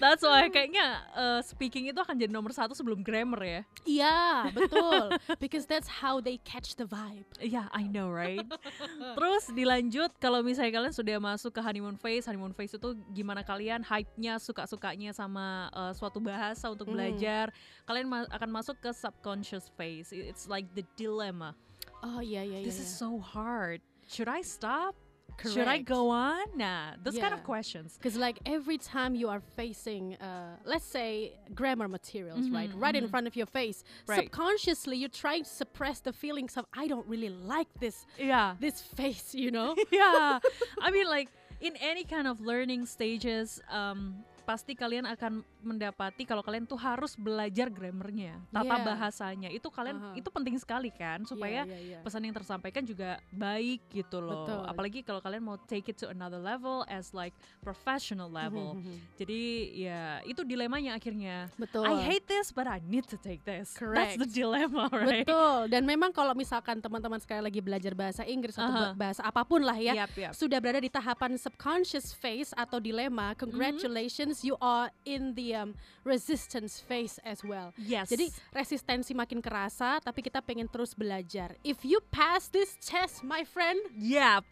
That's 0.00 0.24
why 0.24 0.48
kayaknya 0.48 0.86
uh, 1.12 1.40
speaking 1.44 1.88
itu 1.88 2.00
akan 2.00 2.16
jadi 2.16 2.32
nomor 2.32 2.52
satu 2.52 2.72
sebelum 2.72 3.04
grammar 3.04 3.40
ya. 3.44 3.60
Iya, 3.84 4.18
betul. 4.52 5.12
Because 5.36 5.64
that's 5.68 5.88
how 5.88 6.20
they 6.20 6.40
catch 6.40 6.76
the 6.76 6.88
vibe. 6.88 7.28
Yeah, 7.40 7.68
I 7.72 7.84
know, 7.88 8.08
right? 8.08 8.40
Terus 9.16 9.52
dilanjut 9.52 10.16
kalau 10.16 10.40
misalnya 10.40 10.72
kalian 10.72 10.94
sudah 10.96 11.16
masuk 11.20 11.52
ke 11.52 11.60
honeymoon 11.60 12.00
phase, 12.00 12.24
honeymoon 12.24 12.56
phase 12.56 12.76
itu 12.76 12.96
gimana 13.12 13.44
kalian 13.44 13.84
hype-nya, 13.84 14.40
suka-sukanya 14.40 15.12
sama 15.12 15.68
uh, 15.72 15.92
suatu 15.92 16.20
bahasa 16.20 16.68
untuk 16.68 16.88
Hmm. 16.90 16.96
belajar. 16.96 17.52
Kalian 17.86 18.06
ma- 18.08 18.30
akan 18.32 18.50
masuk 18.50 18.80
ke 18.82 18.90
subconscious 18.90 19.70
phase. 19.78 20.10
It's 20.10 20.48
like 20.50 20.66
the 20.74 20.82
dilemma. 20.96 21.54
Oh 22.00 22.24
iya 22.24 22.40
iya 22.40 22.60
iya. 22.60 22.66
This 22.66 22.80
is 22.80 22.88
iya. 22.88 22.98
so 23.04 23.20
hard. 23.20 23.78
Should 24.08 24.26
I 24.26 24.40
stop? 24.42 24.96
Should 25.42 25.68
I 25.68 25.78
go 25.78 26.08
on? 26.10 26.44
Nah, 26.56 26.92
those 27.02 27.18
kind 27.18 27.32
of 27.34 27.42
questions. 27.44 27.96
Because 27.96 28.16
like 28.16 28.38
every 28.46 28.78
time 28.78 29.14
you 29.14 29.28
are 29.28 29.40
facing, 29.56 30.14
uh, 30.16 30.56
let's 30.64 30.84
say 30.84 31.34
grammar 31.54 31.88
materials, 31.88 32.48
right, 32.50 32.70
Mhm, 32.70 32.80
right 32.82 32.96
in 32.96 33.04
mhm. 33.06 33.10
front 33.10 33.26
of 33.26 33.36
your 33.36 33.46
face, 33.46 33.82
Right. 34.06 34.20
subconsciously 34.24 34.96
you're 34.96 35.08
trying 35.08 35.44
to 35.44 35.50
suppress 35.50 36.00
the 36.00 36.12
feelings 36.12 36.56
of 36.56 36.64
I 36.72 36.86
don't 36.88 37.06
really 37.06 37.30
like 37.30 37.68
this 37.80 38.06
Yeah. 38.18 38.56
this 38.60 38.80
face, 38.82 39.34
you 39.34 39.50
know. 39.50 39.74
yeah. 39.90 40.38
I 40.80 40.90
mean 40.90 41.06
like 41.06 41.28
in 41.60 41.76
any 41.76 42.04
kind 42.04 42.26
of 42.26 42.40
learning 42.40 42.86
stages 42.86 43.60
um 43.70 44.24
pasti 44.50 44.74
kalian 44.74 45.06
akan 45.06 45.46
mendapati 45.62 46.26
kalau 46.26 46.42
kalian 46.42 46.66
tuh 46.66 46.74
harus 46.74 47.14
belajar 47.14 47.70
grammarnya, 47.70 48.42
tata 48.50 48.66
Yeah. 48.66 48.82
bahasanya. 48.82 49.48
Itu 49.48 49.70
kalian 49.70 50.02
Aha. 50.02 50.18
itu 50.18 50.26
penting 50.26 50.58
sekali 50.58 50.90
kan 50.90 51.22
supaya 51.22 51.62
Iya, 51.62 51.70
iya, 51.70 51.78
iya. 51.78 51.98
pesan 52.02 52.26
yang 52.26 52.34
tersampaikan 52.34 52.82
juga 52.82 53.22
baik 53.30 53.78
gitu 53.94 54.18
loh. 54.18 54.42
Betul. 54.42 54.62
Apalagi 54.66 54.98
kalau 55.00 55.20
kalian 55.20 55.38
mau 55.40 55.54
take 55.62 55.86
it 55.86 55.96
to 55.96 56.10
another 56.10 56.42
level 56.42 56.82
as 56.86 57.14
like 57.14 57.30
professional 57.62 58.26
level. 58.26 58.74
Mhm, 58.74 58.82
mhm. 58.82 58.96
Jadi 59.14 59.40
ya 59.78 60.02
itu 60.24 60.42
dilemanya 60.42 60.96
akhirnya. 60.96 61.46
Betul. 61.54 61.86
I 61.86 61.94
hate 62.00 62.26
this 62.26 62.50
but 62.50 62.66
I 62.66 62.82
need 62.82 63.06
to 63.06 63.14
take 63.14 63.46
this. 63.46 63.70
That's 63.70 64.18
the 64.18 64.26
Correct. 64.26 64.34
dilemma, 64.34 64.90
right? 64.90 65.22
Betul. 65.22 65.70
Dan 65.70 65.86
memang 65.86 66.10
kalau 66.10 66.34
misalkan 66.34 66.80
teman-teman 66.80 67.20
sekali 67.20 67.44
lagi 67.44 67.62
belajar 67.62 67.94
bahasa 67.94 68.26
Inggris 68.26 68.58
atau 68.58 68.66
Aha. 68.66 68.82
ba- 68.90 68.96
bahasa 68.98 69.22
apa 69.22 69.44
pun 69.44 69.62
lah 69.62 69.76
ya, 69.76 69.94
Yap, 69.94 70.10
yap. 70.16 70.32
sudah 70.34 70.58
berada 70.58 70.80
di 70.80 70.88
tahapan 70.88 71.36
subconscious 71.36 72.10
phase 72.10 72.50
atau 72.56 72.80
dilema, 72.80 73.36
congratulations 73.36 74.39
you 74.42 74.56
are 74.60 74.90
in 75.04 75.34
the 75.34 75.54
um, 75.54 75.74
resistance 76.04 76.80
phase 76.80 77.18
as 77.22 77.44
well. 77.44 77.72
Yes. 77.76 78.10
Jadi 78.10 78.32
resistensi 78.52 79.12
makin 79.12 79.40
kerasa, 79.42 80.00
tapi 80.00 80.24
kita 80.24 80.40
pengen 80.44 80.68
terus 80.68 80.92
belajar. 80.96 81.56
If 81.62 81.84
you 81.84 82.00
pass 82.12 82.48
this 82.48 82.76
test, 82.80 83.22
my 83.22 83.44
friend, 83.46 83.78
uh, 83.90 84.42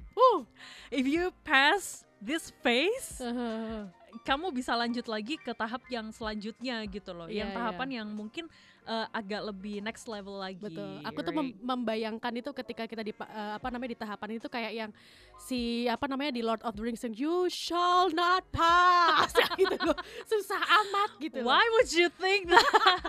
If 0.91 1.05
you 1.07 1.31
pass 1.45 2.05
this 2.21 2.51
phase, 2.63 3.23
kamu 4.29 4.51
bisa 4.51 4.73
lanjut 4.75 5.07
lagi 5.07 5.37
ke 5.39 5.53
tahap 5.53 5.85
yang 5.93 6.11
selanjutnya 6.11 6.83
gitu 6.89 7.13
loh. 7.13 7.29
yang 7.29 7.53
Iya, 7.53 7.57
tahapan 7.57 7.89
yang 8.03 8.09
mungkin 8.09 8.49
uh, 8.89 9.07
agak 9.13 9.45
lebih 9.45 9.85
next 9.85 10.09
level 10.09 10.41
lagi. 10.41 10.57
betul. 10.59 11.05
Aku 11.05 11.21
tuh 11.21 11.31
mem- 11.31 11.55
membayangkan 11.61 12.33
itu 12.33 12.51
ketika 12.57 12.89
kita 12.89 13.05
di 13.05 13.13
eh, 13.13 13.53
apa 13.55 13.69
namanya 13.69 13.93
di 13.93 13.99
tahapan 14.01 14.29
itu 14.35 14.49
kayak 14.49 14.73
yang 14.73 14.91
si 15.37 15.85
apa 15.87 16.09
namanya 16.09 16.33
di 16.33 16.41
Lord 16.41 16.65
of 16.65 16.73
the 16.75 16.83
Rings 16.83 17.05
yang 17.05 17.13
you 17.13 17.47
shall 17.53 18.09
not 18.09 18.49
pass 18.51 19.31
gitu 19.61 19.77
loh. 19.85 19.95
Susah 20.25 20.59
amat 20.59 21.11
gitu. 21.21 21.45
loh. 21.45 21.53
Why 21.53 21.63
would 21.77 21.93
you 21.93 22.09
think 22.17 22.49
that? 22.49 22.65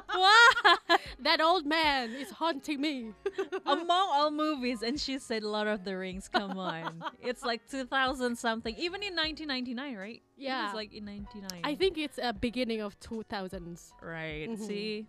Why? 0.20 0.44
That 1.24 1.40
old 1.40 1.64
man 1.64 2.12
is 2.14 2.30
haunting 2.32 2.80
me. 2.84 3.16
Among 3.66 4.08
all 4.12 4.32
movies, 4.32 4.84
and 4.84 5.00
she 5.00 5.18
said 5.18 5.44
Lord 5.44 5.68
of 5.72 5.88
the 5.88 5.96
Rings. 5.96 6.28
Come 6.28 6.60
on, 6.60 7.00
it's 7.24 7.42
like 7.42 7.64
2000 7.72 7.88
something. 8.36 8.76
Even 8.76 9.00
in 9.00 9.16
1999, 9.16 9.96
right? 9.96 10.20
It 10.36 10.48
Yeah. 10.48 10.72
was 10.72 10.76
like 10.76 10.96
in 10.96 11.04
99. 11.04 11.64
I 11.68 11.76
think 11.76 12.00
it's 12.00 12.16
a 12.16 12.32
beginning 12.32 12.80
of 12.80 12.96
2000s. 13.00 13.92
right. 14.00 14.48
Mhm. 14.48 14.60
See, 14.60 15.04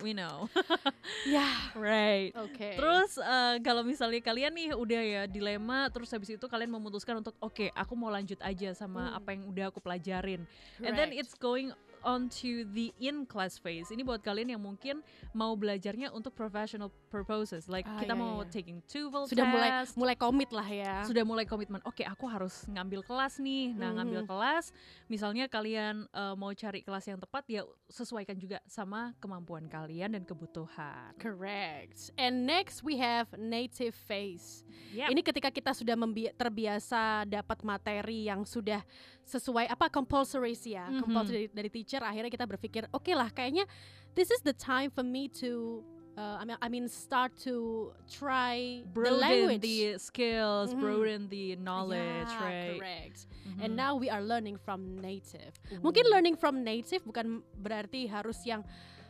we 0.00 0.12
know. 0.12 0.48
Yeah. 1.26 1.70
right. 1.74 2.30
Oke. 2.38 2.78
Terus 2.78 3.18
eh, 3.18 3.56
kalau 3.62 3.82
misalnya 3.82 4.18
kalian 4.22 4.54
nih 4.54 4.74
udah 4.74 5.02
ya 5.02 5.22
dilema, 5.26 5.90
terus 5.90 6.10
habis 6.10 6.30
itu 6.30 6.46
kalian 6.46 6.70
memutuskan 6.70 7.18
untuk 7.18 7.34
oke 7.38 7.70
aku 7.74 7.92
mau 7.94 8.10
lanjut 8.10 8.38
aja 8.42 8.74
sama 8.74 9.10
Hmm. 9.10 9.18
apa 9.18 9.28
yang 9.34 9.42
udah 9.46 9.64
aku 9.70 9.78
pelajarin. 9.82 10.46
And 10.82 10.94
then 10.94 11.10
Correct. 11.10 11.20
it's 11.22 11.34
going 11.34 11.70
on 12.06 12.30
to 12.30 12.62
the 12.70 12.94
in 12.96 13.26
class 13.26 13.58
phase. 13.58 13.90
Ini 13.90 14.06
buat 14.06 14.22
kalian 14.22 14.54
yang 14.54 14.62
mungkin 14.62 15.02
mau 15.34 15.52
belajarnya 15.52 16.14
untuk 16.14 16.32
professional 16.32 16.94
purposes. 17.10 17.66
Like 17.66 17.82
Ah, 17.84 17.98
kita 17.98 18.14
iya, 18.14 18.22
mau 18.22 18.40
iya. 18.40 18.48
taking 18.48 18.78
TOEFL 18.86 19.26
sudah 19.26 19.44
mulai 19.44 19.70
test. 19.82 19.98
mulai 19.98 20.14
komit 20.14 20.50
lah 20.54 20.64
ya. 20.64 21.02
sudah 21.02 21.26
mulai 21.26 21.42
komitmen. 21.42 21.82
Oke, 21.82 22.06
aku 22.06 22.30
harus 22.30 22.62
ngambil 22.66 23.02
kelas 23.02 23.42
nih. 23.42 23.74
Nah, 23.74 23.90
ngambil 23.98 24.22
Mhm. 24.22 24.28
kelas, 24.30 24.64
misalnya 25.06 25.50
kalian 25.50 26.06
eh, 26.08 26.34
mau 26.34 26.54
cari 26.54 26.80
kelas 26.80 27.04
yang 27.04 27.18
tepat 27.18 27.42
ya 27.50 27.66
sesuaikan 27.90 28.38
juga 28.38 28.62
sama 28.64 29.10
kemampuan 29.18 29.66
kalian 29.66 30.14
dan 30.14 30.22
kebutuhan. 30.22 31.10
Correct. 31.18 32.14
And 32.14 32.46
next 32.46 32.86
we 32.86 33.02
have 33.02 33.26
native 33.34 33.98
phase. 33.98 34.62
Yap. 34.94 35.10
Ini 35.10 35.20
ketika 35.26 35.50
kita 35.50 35.74
sudah 35.74 35.98
terbiasa 36.36 37.26
dapat 37.26 37.58
materi 37.64 38.28
yang 38.28 38.44
sudah 38.44 38.84
sesuai 39.26 39.66
apa 39.66 39.90
compulsory 39.90 40.54
sih 40.54 40.78
ya, 40.78 40.86
Mhm. 40.86 41.02
compulsory 41.02 41.50
dari, 41.50 41.66
dari 41.66 41.70
teacher. 41.72 41.98
Akhirnya 42.00 42.30
kita 42.30 42.46
berpikir, 42.46 42.86
oke 42.94 43.10
lah, 43.10 43.26
kayaknya 43.28 43.66
this 44.14 44.30
is 44.30 44.38
the 44.40 44.54
time 44.54 44.86
for 44.88 45.02
me 45.02 45.26
to, 45.26 45.82
uh, 46.14 46.38
I 46.38 46.46
mean, 46.46 46.58
I 46.62 46.68
mean 46.70 46.86
start 46.86 47.34
to 47.42 47.90
try 48.06 48.86
the 48.86 48.94
broaden 48.94 49.18
language. 49.18 49.66
the 49.66 49.98
skills, 49.98 50.70
Mhm. 50.70 50.78
broaden 50.78 51.22
the 51.26 51.58
knowledge, 51.58 52.30
Yeah, 52.30 52.40
right? 52.40 52.78
Correct. 52.78 53.18
Mhm. 53.44 53.60
And 53.60 53.70
now 53.74 53.98
we 53.98 54.06
are 54.06 54.22
learning 54.22 54.62
from 54.62 54.94
native. 54.96 55.58
Mungkin 55.82 56.06
Ooh. 56.06 56.12
learning 56.14 56.38
from 56.38 56.62
native 56.62 57.02
bukan 57.02 57.42
berarti 57.58 58.06
harus 58.06 58.46
yang 58.46 58.62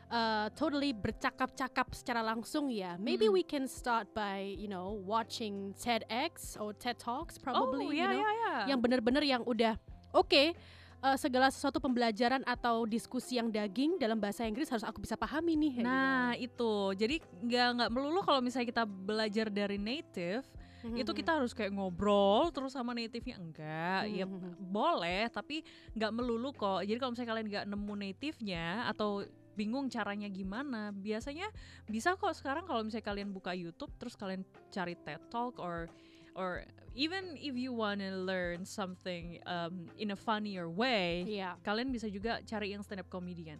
uh, 0.06 0.46
totally 0.54 0.94
bercakap-cakap 0.94 1.90
secara 1.90 2.22
langsung 2.22 2.70
ya. 2.70 2.94
Maybe 2.94 3.26
Mm. 3.26 3.34
we 3.34 3.42
can 3.42 3.66
start 3.66 4.14
by 4.14 4.38
you 4.38 4.70
know 4.70 4.94
watching 4.94 5.74
TEDx 5.74 6.54
or 6.54 6.70
TED 6.70 6.94
Talks 6.94 7.34
oh, 7.34 7.42
probably. 7.42 7.98
yeah, 7.98 8.14
you 8.14 8.22
know, 8.22 8.22
yeah, 8.22 8.34
yeah. 8.38 8.60
Yang 8.70 8.80
bener-bener 8.86 9.26
yang 9.26 9.42
udah 9.42 9.74
oke. 10.12 10.54
uh, 10.96 11.14
segala 11.20 11.52
sesuatu 11.52 11.76
pembelajaran 11.78 12.40
atau 12.48 12.88
diskusi 12.88 13.36
yang 13.36 13.52
daging 13.52 14.00
dalam 14.00 14.16
bahasa 14.16 14.48
Inggris 14.48 14.66
harus 14.66 14.82
aku 14.82 15.04
bisa 15.04 15.14
pahami 15.14 15.54
nih. 15.54 15.84
Nah 15.84 16.32
itu, 16.34 16.96
jadi 16.96 17.20
nggak 17.20 17.68
nggak 17.78 17.90
melulu 17.92 18.20
kalau 18.24 18.40
misalnya 18.40 18.66
kita 18.72 18.84
belajar 18.88 19.46
dari 19.52 19.76
native, 19.76 20.42
gitu. 20.82 20.96
itu 21.04 21.10
kita 21.22 21.36
harus 21.36 21.52
kayak 21.52 21.76
ngobrol 21.76 22.48
terus 22.50 22.72
sama 22.72 22.96
native-nya 22.96 23.36
enggak, 23.38 24.02
ya 24.08 24.24
Mhm. 24.24 24.56
boleh, 24.72 25.28
tapi 25.30 25.60
nggak 25.94 26.10
melulu 26.16 26.50
kok. 26.56 26.80
Jadi 26.82 26.96
kalau 26.96 27.12
misalnya 27.12 27.30
kalian 27.36 27.46
nggak 27.52 27.66
nemu 27.70 27.94
native-nya 27.94 28.66
atau 28.88 29.22
bingung 29.52 29.88
caranya 29.88 30.28
gimana, 30.28 30.92
biasanya 30.92 31.48
bisa 31.88 32.12
kok 32.16 32.32
sekarang 32.36 32.64
kalau 32.64 32.84
misalnya 32.84 33.04
kalian 33.04 33.32
buka 33.32 33.52
YouTube 33.52 33.92
terus 34.00 34.16
kalian 34.16 34.44
cari 34.68 34.96
TED 34.96 35.22
Talk 35.28 35.60
or 35.60 35.88
or 36.36 36.62
even 36.94 37.36
if 37.40 37.56
you 37.56 37.72
wanna 37.72 38.12
learn 38.16 38.64
something 38.64 39.40
um, 39.48 39.88
in 39.98 40.12
a 40.12 40.16
funnier 40.16 40.68
way, 40.68 41.24
Iya. 41.26 41.56
kalian 41.64 41.88
bisa 41.92 42.06
juga 42.12 42.40
cari 42.44 42.72
yang 42.76 42.84
stand 42.84 43.00
up 43.00 43.08
comedian. 43.08 43.58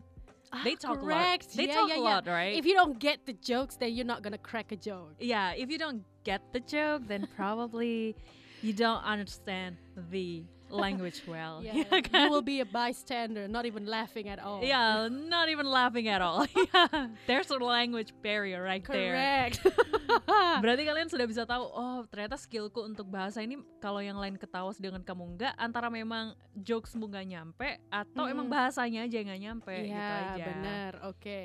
Ah, 0.55 0.63
They 0.63 0.77
talk 0.79 1.03
correct. 1.03 1.51
a 1.51 1.51
lot. 1.51 1.59
They 1.59 1.67
Yeah, 1.67 1.75
talk 1.75 1.89
yeah, 1.91 1.99
a 1.99 1.99
yeah. 1.99 2.11
lot, 2.15 2.23
right? 2.31 2.55
If 2.55 2.65
you 2.65 2.79
don't 2.79 2.97
get 3.03 3.27
the 3.27 3.35
jokes, 3.35 3.75
then 3.77 3.93
you're 3.97 4.07
not 4.07 4.23
gonna 4.23 4.39
crack 4.41 4.71
a 4.71 4.79
joke. 4.79 5.17
yeah, 5.19 5.53
if 5.59 5.69
you 5.73 5.77
don't 5.81 6.07
get 6.23 6.39
the 6.55 6.61
joke, 6.63 7.03
then 7.11 7.27
probably 7.37 8.15
you 8.63 8.73
don't 8.73 9.03
understand 9.03 9.77
the 10.13 10.45
language 10.71 11.23
well. 11.27 11.63
Yeah, 11.63 11.83
Yeah, 11.91 12.27
you 12.27 12.31
will 12.31 12.43
be 12.47 12.59
a 12.63 12.67
bystander, 12.67 13.47
not 13.47 13.67
even 13.67 13.87
laughing 13.87 14.27
at 14.31 14.39
all. 14.43 14.63
Yeah, 14.63 15.07
not 15.11 15.47
even 15.51 15.67
laughing 15.67 16.09
at 16.09 16.23
all. 16.23 16.47
yeah, 16.75 17.11
there's 17.27 17.51
a 17.51 17.59
language 17.59 18.11
barrier 18.23 18.63
right 18.63 18.83
there. 18.87 19.15
correct. 19.15 19.63
Berarti 20.63 20.83
kalian 20.83 21.09
sudah 21.09 21.27
bisa 21.27 21.43
tahu, 21.43 21.65
oh 21.65 22.05
ternyata 22.07 22.35
skillku 22.35 22.81
untuk 22.81 23.07
bahasa 23.07 23.41
ini 23.41 23.57
kalau 23.79 23.99
yang 23.99 24.17
lain 24.17 24.35
ketawa 24.35 24.71
sedangkan 24.71 25.03
kamu 25.03 25.25
enggak, 25.35 25.55
antara 25.57 25.89
memang 25.89 26.33
jokesmu 26.55 27.07
nggak 27.07 27.27
nyampe 27.27 27.69
atau 27.89 28.25
emang 28.25 28.47
Mm. 28.47 28.53
bahasanya 28.53 29.01
aja 29.05 29.17
yang 29.17 29.29
nggak 29.29 29.43
nyampe 29.43 29.75
gitu 29.83 29.93
Iya, 29.93 30.11
aja. 30.33 30.45
benar. 30.45 30.93
Oke. 31.07 31.43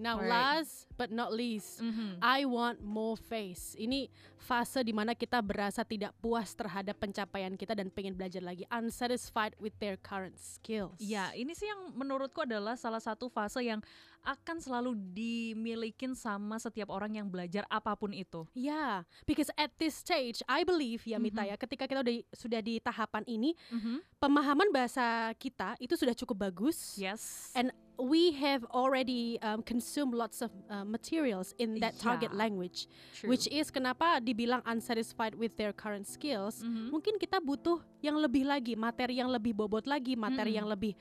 Now 0.00 0.16
Alright. 0.16 0.30
last 0.30 0.88
but 0.96 1.12
not 1.12 1.34
least, 1.34 1.82
Mhm. 1.82 2.16
I 2.22 2.48
want 2.48 2.80
more 2.80 3.18
face. 3.18 3.76
Ini 3.76 4.08
fase 4.38 4.80
di 4.80 4.90
mana 4.90 5.12
kita 5.12 5.38
berasa 5.38 5.84
tidak 5.84 6.16
puas 6.18 6.56
terhadap 6.56 6.96
pencapaian 6.96 7.52
kita 7.54 7.76
dan 7.76 7.92
pengen 7.92 8.16
belajar 8.16 8.40
lagi, 8.40 8.64
unsatisfied 8.70 9.52
with 9.60 9.76
their 9.78 10.00
current 10.00 10.34
skills. 10.36 10.96
Ya, 10.98 11.30
ini 11.36 11.52
sih 11.52 11.68
yang 11.68 11.92
menurutku 11.92 12.42
adalah 12.42 12.74
salah 12.74 12.98
satu 12.98 13.28
fase 13.28 13.62
yang 13.62 13.84
akan 14.22 14.62
selalu 14.62 14.94
dimilikin 15.10 16.14
sama 16.14 16.54
setiap 16.56 16.94
orang 16.94 17.18
yang 17.18 17.26
belajar 17.26 17.66
apa 17.66 17.92
pun 17.98 18.14
itu. 18.14 18.46
Yeah, 18.54 19.02
because 19.26 19.50
at 19.58 19.74
this 19.76 19.98
stage, 19.98 20.40
I 20.46 20.62
believe 20.62 21.02
ya 21.04 21.18
Mita 21.18 21.42
Mhm. 21.42 21.48
ya, 21.50 21.56
ketika 21.58 21.84
kita 21.90 22.00
udah 22.06 22.14
sudah 22.30 22.60
di 22.62 22.78
tahapan 22.78 23.26
ini, 23.26 23.58
Mhm. 23.68 23.98
pemahaman 24.22 24.70
bahasa 24.70 25.34
kita 25.36 25.74
itu 25.78 25.98
sudah 25.98 26.14
cukup 26.14 26.50
bagus. 26.50 26.94
Yes. 26.94 27.50
And 27.54 27.74
we 27.98 28.32
have 28.34 28.64
already 28.72 29.36
um, 29.40 29.62
consumed 29.62 30.14
lots 30.14 30.40
of 30.40 30.50
uh, 30.68 30.82
materials 30.82 31.54
in 31.58 31.78
that 31.80 31.98
target 31.98 32.30
Yeah, 32.32 32.42
language, 32.48 32.88
True. 33.14 33.28
which 33.30 33.46
is 33.48 33.68
kenapa 33.68 34.18
dibilang 34.18 34.62
unsatisfied 34.64 35.34
with 35.34 35.54
their 35.56 35.72
current 35.72 36.06
skills. 36.06 36.62
Mhm. 36.62 36.90
Mungkin 36.90 37.14
kita 37.18 37.38
butuh 37.38 37.80
yang 38.00 38.16
lebih 38.16 38.44
lagi, 38.44 38.74
materi 38.74 39.20
yang 39.20 39.28
lebih 39.28 39.52
bobot 39.52 39.84
lagi, 39.84 40.16
materi 40.16 40.56
Mm-mm. 40.56 40.60
yang 40.64 40.68
lebih 40.68 40.92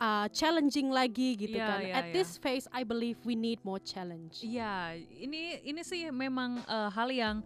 uh, 0.00 0.26
challenging 0.32 0.88
lagi 0.88 1.36
gitu 1.36 1.60
Iya, 1.60 1.66
kan. 1.68 1.78
iya, 1.84 1.94
At 1.94 2.04
iya. 2.08 2.14
this 2.16 2.36
phase, 2.36 2.64
I 2.72 2.82
believe 2.82 3.20
we 3.22 3.36
need 3.36 3.60
more 3.62 3.78
challenge. 3.78 4.40
Iya, 4.40 4.96
ini 4.96 5.60
ini 5.62 5.80
sih 5.84 6.08
memang 6.08 6.56
eh, 6.64 6.90
hal 6.90 7.12
yang 7.12 7.36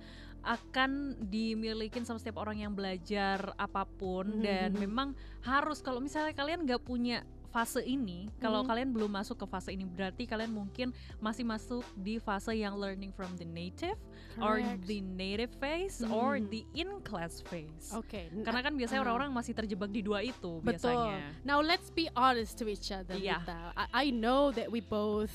akan 0.44 1.16
dimilikin 1.24 2.04
sama 2.04 2.20
setiap 2.20 2.36
orang 2.36 2.60
yang 2.60 2.76
belajar 2.76 3.56
apa 3.56 3.88
pun 3.88 4.38
Mhm, 4.38 4.42
dan 4.44 4.68
mhm. 4.76 4.80
memang 4.84 5.08
harus 5.40 5.80
kalau 5.80 6.04
misalnya 6.04 6.36
kalian 6.36 6.68
nggak 6.68 6.84
punya 6.84 7.24
fase 7.54 7.78
ini, 7.80 8.26
kalau 8.42 8.60
Mhm. 8.60 8.66
kalian 8.66 8.88
belum 8.90 9.10
masuk 9.14 9.38
ke 9.38 9.46
fase 9.46 9.70
ini 9.70 9.86
berarti 9.86 10.26
kalian 10.26 10.50
mungkin 10.50 10.90
masih 11.22 11.46
masuk 11.46 11.86
di 11.94 12.18
fase 12.18 12.50
yang 12.50 12.74
learning 12.74 13.14
from 13.14 13.30
the 13.38 13.46
native 13.46 13.94
or 14.42 14.58
Correct. 14.58 14.82
the 14.90 14.98
native 14.98 15.54
phase 15.62 16.02
or 16.02 16.42
Mhm. 16.42 16.50
the 16.50 16.66
in 16.74 16.90
class 17.06 17.38
phase. 17.38 17.94
Oke. 17.94 18.26
n- 18.34 18.42
Karena 18.42 18.58
kan 18.58 18.74
biasanya 18.74 19.00
uh, 19.00 19.06
orang-orang 19.06 19.30
masih 19.30 19.54
terjebak 19.54 19.94
di 19.94 20.02
dua 20.02 20.26
itu 20.26 20.58
Betul. 20.58 20.90
biasanya. 20.90 21.30
Now 21.46 21.62
let's 21.62 21.94
be 21.94 22.10
honest 22.18 22.58
to 22.58 22.66
each 22.66 22.90
other. 22.90 23.14
Mita. 23.14 23.70
I, 23.78 23.86
I 23.94 24.06
know 24.10 24.50
that 24.50 24.66
we 24.66 24.82
both 24.82 25.30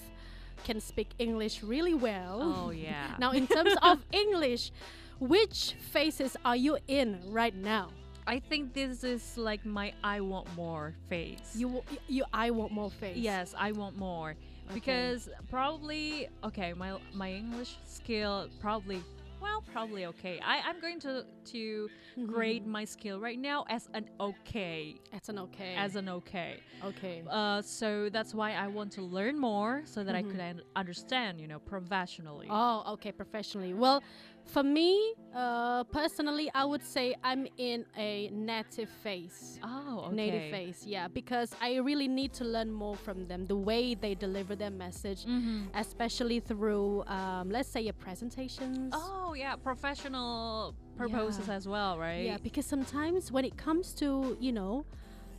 can 0.68 0.84
speak 0.84 1.16
English 1.16 1.64
really 1.64 1.96
well. 1.96 2.44
Oh 2.44 2.70
yeah. 2.76 3.16
Now, 3.16 3.32
in 3.32 3.48
terms 3.48 3.72
of 3.80 4.04
English, 4.12 4.76
which 5.18 5.80
phases 5.80 6.36
are 6.44 6.60
you 6.60 6.76
in 6.84 7.24
right 7.32 7.56
now? 7.56 7.96
I 8.30 8.38
think 8.40 8.74
this 8.76 9.04
is 9.04 9.38
like 9.38 9.66
my 9.66 9.92
I 10.04 10.22
want 10.22 10.56
more 10.56 10.94
phase. 11.10 11.50
You, 11.56 11.84
you, 12.08 12.24
I 12.32 12.52
want 12.52 12.72
more 12.72 12.92
phase. 12.92 13.18
Yes, 13.18 13.56
I 13.58 13.72
want 13.72 13.98
more 13.98 14.36
Okay. 14.68 14.76
because 14.76 15.30
probably 15.50 16.28
okay. 16.44 16.74
My 16.74 17.00
my 17.12 17.32
English 17.32 17.78
skill 17.88 18.48
probably 18.62 19.02
well 19.42 19.64
probably 19.74 20.06
okay. 20.06 20.40
I 20.46 20.62
I'm 20.64 20.80
going 20.80 21.00
to 21.00 21.26
to 21.54 21.90
grade 22.28 22.66
Mhm. 22.66 22.76
my 22.78 22.86
skill 22.86 23.20
right 23.20 23.40
now 23.40 23.66
as 23.68 23.90
an 23.96 24.06
okay, 24.20 25.00
As 25.12 25.28
an 25.30 25.40
okay. 25.40 25.74
as 25.76 25.96
an 25.96 26.08
okay. 26.10 26.60
okay. 26.84 27.24
Uh, 27.28 27.64
so 27.64 28.10
that's 28.10 28.36
why 28.36 28.54
I 28.54 28.68
want 28.68 28.92
to 28.98 29.02
learn 29.02 29.40
more 29.40 29.82
so 29.86 30.04
that 30.04 30.14
I 30.14 30.22
Mhm. 30.22 30.32
could 30.32 30.64
understand, 30.76 31.42
you 31.42 31.48
know, 31.48 31.60
professionally. 31.60 32.48
Oh, 32.52 32.94
okay, 32.94 33.12
professionally. 33.12 33.74
Well, 33.74 34.04
for 34.46 34.64
me, 34.64 35.14
uh, 35.36 35.84
personally, 35.86 36.50
I 36.56 36.66
would 36.66 36.84
say 36.84 37.16
I'm 37.24 37.48
in 37.58 37.86
a 37.98 38.30
native 38.32 38.90
phase. 38.90 39.60
Oh, 39.64 40.06
okay. 40.08 40.16
Native 40.16 40.44
phase, 40.50 40.84
yeah, 40.86 41.08
because 41.08 41.54
I 41.62 41.78
really 41.78 42.08
need 42.08 42.34
to 42.34 42.44
learn 42.44 42.72
more 42.72 42.96
from 42.96 43.28
them, 43.28 43.46
the 43.46 43.56
way 43.56 43.94
they 43.94 44.16
deliver 44.16 44.56
their 44.56 44.72
message, 44.72 45.26
Mhm. 45.26 45.68
especially 45.76 46.40
through, 46.40 47.04
um, 47.06 47.50
let's 47.52 47.70
say, 47.70 47.82
your 47.82 47.94
presentations. 47.94 48.94
Oh 48.96 49.34
yeah, 49.34 49.56
professional 49.56 50.74
purposes 50.98 51.48
Yeah. 51.48 51.54
as 51.56 51.68
well, 51.68 52.00
right? 52.00 52.24
Yeah, 52.26 52.38
because 52.42 52.66
sometimes 52.66 53.32
when 53.32 53.46
it 53.46 53.56
comes 53.58 53.94
to, 53.96 54.36
you 54.40 54.52
know, 54.52 54.86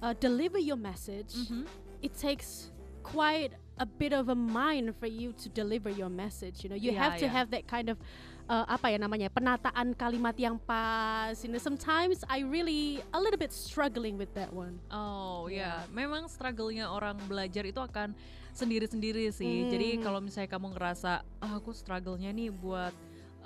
uh, 0.03 0.15
deliver 0.21 0.59
your 0.59 0.77
message, 0.77 1.35
Mhm. 1.35 1.67
it 2.01 2.15
takes 2.17 2.71
quite 3.03 3.53
a 3.81 3.89
bit 3.89 4.13
of 4.13 4.29
a 4.29 4.37
mind 4.37 4.93
for 5.01 5.09
you 5.09 5.33
to 5.41 5.49
deliver 5.49 5.89
your 5.89 6.13
message. 6.13 6.61
You 6.63 6.69
know, 6.69 6.77
you 6.77 6.93
Yeah, 6.93 7.01
have 7.01 7.17
to 7.19 7.27
yeah. 7.27 7.33
have 7.33 7.49
that 7.57 7.65
kind 7.65 7.89
of 7.89 7.97
uh, 8.45 8.69
apa 8.69 8.93
ya 8.93 9.01
namanya 9.01 9.33
penataan 9.33 9.97
kalimat 9.97 10.37
yang 10.37 10.61
pas. 10.61 11.41
You 11.41 11.49
know, 11.49 11.57
sometimes 11.57 12.21
I 12.29 12.45
really 12.45 13.01
a 13.17 13.19
little 13.19 13.41
bit 13.41 13.57
struggling 13.57 14.21
with 14.21 14.37
that 14.37 14.53
one. 14.53 14.77
Oh 14.93 15.49
Yeah. 15.49 15.89
ya, 15.89 15.91
memang 15.97 16.29
struggle-nya 16.29 16.93
orang 16.93 17.17
belajar 17.25 17.65
itu 17.65 17.81
akan 17.81 18.13
sendiri-sendiri 18.53 19.33
sih. 19.33 19.71
Jadi 19.73 19.97
Hmm. 19.97 20.03
kalau 20.05 20.21
misalnya 20.21 20.53
kamu 20.53 20.77
ngerasa, 20.77 21.25
ah 21.41 21.53
aku 21.57 21.73
struggle-nya 21.73 22.29
nih 22.37 22.53
buat 22.53 22.93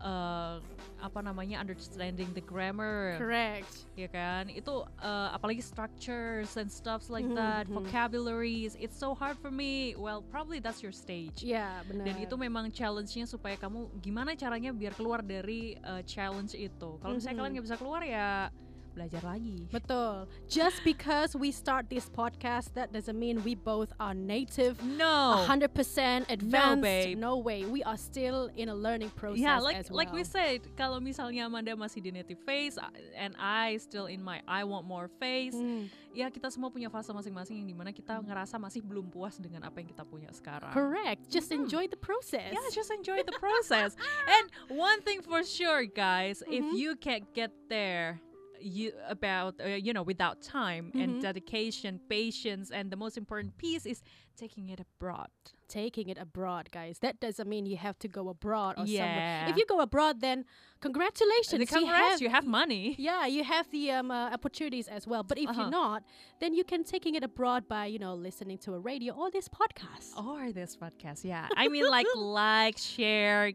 eh, 0.05 0.57
apa 1.01 1.21
namanya 1.21 1.61
understanding 1.61 2.29
the 2.33 2.45
grammar, 2.45 3.17
Correct. 3.17 3.89
ya 3.97 4.09
kan? 4.09 4.49
Itu 4.49 4.85
eh, 5.01 5.29
apalagi 5.33 5.65
structures 5.65 6.55
and 6.57 6.69
stuffs 6.69 7.09
like 7.09 7.25
Mhm, 7.25 7.37
that, 7.37 7.65
mhm. 7.67 7.81
vocabularies. 7.81 8.77
It's 8.77 8.97
so 8.97 9.17
hard 9.17 9.41
for 9.41 9.49
me. 9.49 9.97
Well, 9.97 10.21
probably 10.29 10.61
that's 10.61 10.85
your 10.85 10.93
stage. 10.93 11.41
Ya, 11.41 11.81
benar. 11.89 12.05
Dan 12.05 12.21
itu 12.21 12.37
memang 12.37 12.69
challenge-nya 12.69 13.25
supaya 13.25 13.57
kamu 13.57 13.89
gimana 13.99 14.37
caranya 14.37 14.71
biar 14.71 14.93
keluar 14.93 15.25
dari 15.25 15.75
eh, 15.75 16.03
challenge 16.05 16.53
itu. 16.53 17.01
Kalau 17.01 17.17
misalnya 17.17 17.35
Mhm. 17.35 17.41
kalian 17.41 17.53
nggak 17.57 17.67
bisa 17.67 17.79
keluar 17.81 18.03
ya 18.05 18.53
belajar 18.95 19.21
lagi. 19.27 19.67
Betul. 19.69 20.31
Just 20.47 20.81
because 20.87 21.35
we 21.35 21.51
start 21.51 21.91
this 21.91 22.07
podcast, 22.09 22.71
that 22.79 22.95
doesn't 22.95 23.19
mean 23.19 23.43
we 23.43 23.55
both 23.55 23.91
are 23.99 24.15
native. 24.15 24.79
No. 24.83 25.43
100% 25.51 26.31
advanced. 26.31 26.83
babe. 26.83 27.19
No 27.19 27.37
way. 27.37 27.65
We 27.67 27.83
are 27.83 27.99
still 27.99 28.49
in 28.55 28.71
a 28.71 28.75
learning 28.75 29.11
process 29.19 29.43
Yeah, 29.43 29.59
like 29.59 29.77
as 29.83 29.91
like 29.91 30.15
we 30.15 30.23
well. 30.23 30.31
said, 30.31 30.63
kalau 30.79 31.03
misalnya 31.03 31.47
Amanda 31.51 31.75
masih 31.75 31.99
di 32.01 32.15
native 32.15 32.39
phase 32.47 32.79
uh, 32.79 32.87
and 33.19 33.35
I 33.37 33.77
still 33.83 34.07
in 34.07 34.23
my 34.23 34.41
I 34.47 34.63
want 34.63 34.87
more 34.87 35.11
phase, 35.19 35.53
Hmm. 35.55 35.91
ya 36.15 36.31
kita 36.31 36.47
semua 36.55 36.71
punya 36.71 36.87
fase 36.87 37.11
masing-masing 37.11 37.59
yang 37.59 37.69
di 37.69 37.75
mana 37.75 37.91
kita 37.91 38.23
ngerasa 38.23 38.55
masih 38.57 38.79
belum 38.87 39.11
puas 39.11 39.35
dengan 39.43 39.67
apa 39.67 39.83
yang 39.83 39.89
kita 39.91 40.07
punya 40.07 40.31
sekarang. 40.31 40.71
Correct. 40.71 41.27
Just 41.27 41.51
Mhm. 41.51 41.67
enjoy 41.67 41.85
the 41.91 41.99
process. 41.99 42.55
Yeah, 42.55 42.63
just 42.71 42.95
enjoy 42.95 43.27
the 43.27 43.35
process. 43.43 43.99
and 44.31 44.47
one 44.71 45.03
thing 45.03 45.19
for 45.21 45.43
sure, 45.43 45.83
guys, 45.85 46.45
if 46.47 46.63
Mhm. 46.63 46.77
you 46.79 46.95
can't 46.95 47.27
get 47.35 47.51
there, 47.67 48.21
you 48.61 48.93
about 49.09 49.55
uh, 49.61 49.69
you 49.69 49.93
know 49.93 50.03
without 50.03 50.41
time 50.43 50.93
and 50.95 51.17
Mhm. 51.17 51.21
dedication, 51.21 52.01
patience, 52.09 52.71
and 52.71 52.91
the 52.91 52.97
most 52.97 53.17
important 53.17 53.57
piece 53.59 53.85
is 53.87 54.03
taking 54.37 54.69
it 54.69 54.81
abroad. 54.81 55.29
Taking 55.69 56.09
it 56.09 56.19
abroad, 56.19 56.71
guys. 56.71 56.99
That 57.01 57.21
doesn't 57.21 57.49
mean 57.49 57.67
you 57.67 57.77
have 57.77 57.99
to 58.01 58.09
go 58.09 58.29
abroad 58.29 58.75
or 58.79 58.87
somewhere. 58.87 59.21
Yeah. 59.47 59.49
If 59.51 59.57
you 59.57 59.65
go 59.67 59.81
abroad, 59.81 60.21
then 60.21 60.45
congratulations. 60.81 61.59
The 61.59 61.67
congrats, 61.67 62.21
you 62.21 62.29
have, 62.29 62.45
you 62.45 62.51
money. 62.51 62.95
Yeah, 62.99 63.27
you 63.27 63.43
have 63.45 63.71
the 63.71 63.91
um, 63.93 64.11
uh, 64.11 64.31
opportunities 64.31 64.87
as 64.89 65.07
well. 65.07 65.23
But 65.23 65.39
if 65.39 65.49
Uh-huh. 65.49 65.61
you're 65.63 65.71
not, 65.71 66.03
then 66.41 66.53
you 66.55 66.65
can 66.65 66.85
taking 66.85 67.15
it 67.15 67.25
abroad 67.25 67.67
by 67.69 67.87
you 67.87 67.99
know 67.99 68.15
listening 68.15 68.59
to 68.59 68.75
a 68.75 68.79
radio 68.81 69.15
or 69.15 69.31
this 69.31 69.49
podcast. 69.49 70.17
or 70.17 70.53
this 70.53 70.77
podcast 70.77 71.25
yeah 71.25 71.49
i 71.57 71.69
mean 71.69 71.87
like 71.97 72.07
like 72.15 72.77
share 72.79 73.53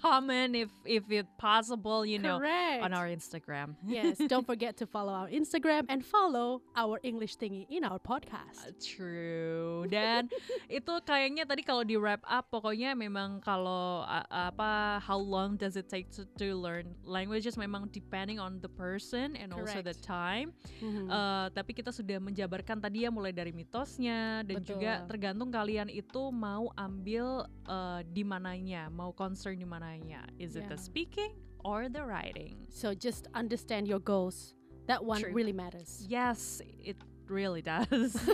comment 0.00 0.54
if 0.54 0.70
if 0.86 1.04
it's 1.10 1.28
possible 1.36 2.06
you 2.06 2.18
know 2.18 2.38
Correct. 2.38 2.82
on 2.86 2.94
our 2.94 3.06
instagram 3.10 3.74
yes, 3.86 4.18
don't 4.26 4.46
forget 4.46 4.76
to 4.78 4.86
follow 4.86 5.12
our 5.12 5.28
Instagram 5.28 5.86
and 5.88 6.04
follow 6.04 6.62
our 6.74 6.98
English 7.02 7.36
thingy 7.36 7.66
in 7.70 7.84
our 7.84 7.98
podcast. 7.98 8.74
True. 8.80 9.86
Dan 9.88 10.28
itu 10.68 10.92
kayaknya 11.04 11.44
tadi 11.48 11.62
kalau 11.62 11.82
di 11.82 11.94
wrap 11.96 12.22
up 12.26 12.50
pokoknya 12.50 12.94
memang 12.94 13.40
kalau 13.42 14.04
a- 14.04 14.50
apa 14.50 15.02
how 15.02 15.18
long 15.18 15.54
does 15.56 15.74
it 15.78 15.86
take 15.88 16.10
to, 16.10 16.24
to 16.36 16.54
learn 16.58 16.94
languages 17.04 17.56
memang 17.56 17.88
depending 17.90 18.38
on 18.38 18.58
the 18.60 18.70
person 18.70 19.34
and 19.38 19.50
also 19.54 19.80
the 19.80 19.96
Correct. 19.96 20.04
time. 20.04 20.48
Mhm. 20.82 21.06
Eh, 21.08 21.46
tapi 21.54 21.72
kita 21.74 21.90
sudah 21.94 22.18
menjabarkan 22.18 22.78
tadi 22.78 23.06
ya 23.06 23.10
mulai 23.10 23.30
dari 23.34 23.50
mitosnya 23.54 24.42
dan 24.44 24.62
juga 24.62 25.02
Betul. 25.02 25.08
tergantung 25.14 25.50
kalian 25.50 25.88
itu 25.90 26.22
mau 26.34 26.70
ambil 26.74 27.46
eh, 27.66 28.00
di 28.08 28.22
mananya, 28.22 28.88
mau 28.92 29.10
concern 29.14 29.56
di 29.58 29.66
mananya. 29.88 30.22
Is 30.38 30.56
it 30.56 30.68
the 30.68 30.76
speaking 30.76 31.32
or 31.64 31.88
the 31.88 32.04
writing? 32.04 32.56
so 32.70 32.94
just 32.94 33.26
understand 33.34 33.88
your 33.88 34.00
goals. 34.00 34.54
That 34.86 35.04
one 35.04 35.20
True. 35.20 35.32
really 35.32 35.52
matters. 35.52 36.04
Yes, 36.08 36.62
it 36.78 36.96
really 37.28 37.62
does. 37.62 38.16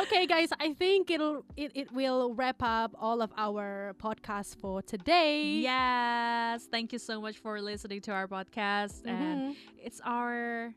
okay 0.00 0.26
guys 0.26 0.50
i 0.60 0.72
think 0.74 1.10
it'll 1.10 1.42
it, 1.56 1.72
it 1.74 1.90
will 1.92 2.34
wrap 2.34 2.62
up 2.62 2.94
all 3.00 3.22
of 3.22 3.32
our 3.38 3.94
podcast 3.98 4.60
for 4.60 4.82
today 4.82 5.42
yes, 5.64 6.68
thank 6.70 6.92
you 6.92 6.98
so 6.98 7.20
much 7.20 7.38
for 7.38 7.60
listening 7.60 8.00
to 8.02 8.12
our 8.12 8.28
podcast 8.28 9.00
and 9.06 9.54
Mhm. 9.54 9.56
it's 9.82 10.00
our 10.04 10.74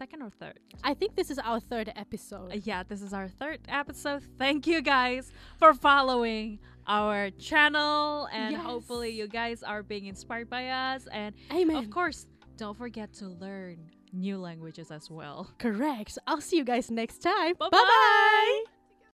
second 0.00 0.22
or 0.22 0.30
third. 0.42 0.58
i 0.82 0.94
think 0.94 1.14
this 1.20 1.30
is 1.30 1.38
our 1.38 1.60
third 1.72 1.88
episode 2.04 2.50
Uh, 2.52 2.60
yeah, 2.70 2.82
this 2.90 3.02
is 3.02 3.12
our 3.12 3.28
third 3.40 3.58
episode. 3.68 4.22
Thank 4.38 4.66
you 4.66 4.80
guys 4.96 5.30
for 5.60 5.70
following 5.74 6.58
our 6.86 7.30
channel 7.48 8.26
and 8.32 8.52
Yes. 8.52 8.62
hopefully 8.70 9.10
you 9.20 9.26
guys 9.28 9.62
are 9.62 9.82
being 9.92 10.06
inspired 10.06 10.48
by 10.56 10.62
us 10.68 11.02
and 11.20 11.34
amen 11.52 11.76
of 11.76 11.90
course, 11.90 12.26
don't 12.56 12.76
forget 12.84 13.08
to 13.20 13.26
learn 13.44 13.76
new 14.12 14.38
languages 14.48 14.90
as 14.90 15.04
well. 15.18 15.38
correct 15.58 16.12
i'll 16.26 16.40
see 16.48 16.56
you 16.60 16.64
guys 16.64 16.90
next 16.90 17.18
time 17.18 17.54
Bye-bye. 17.58 18.69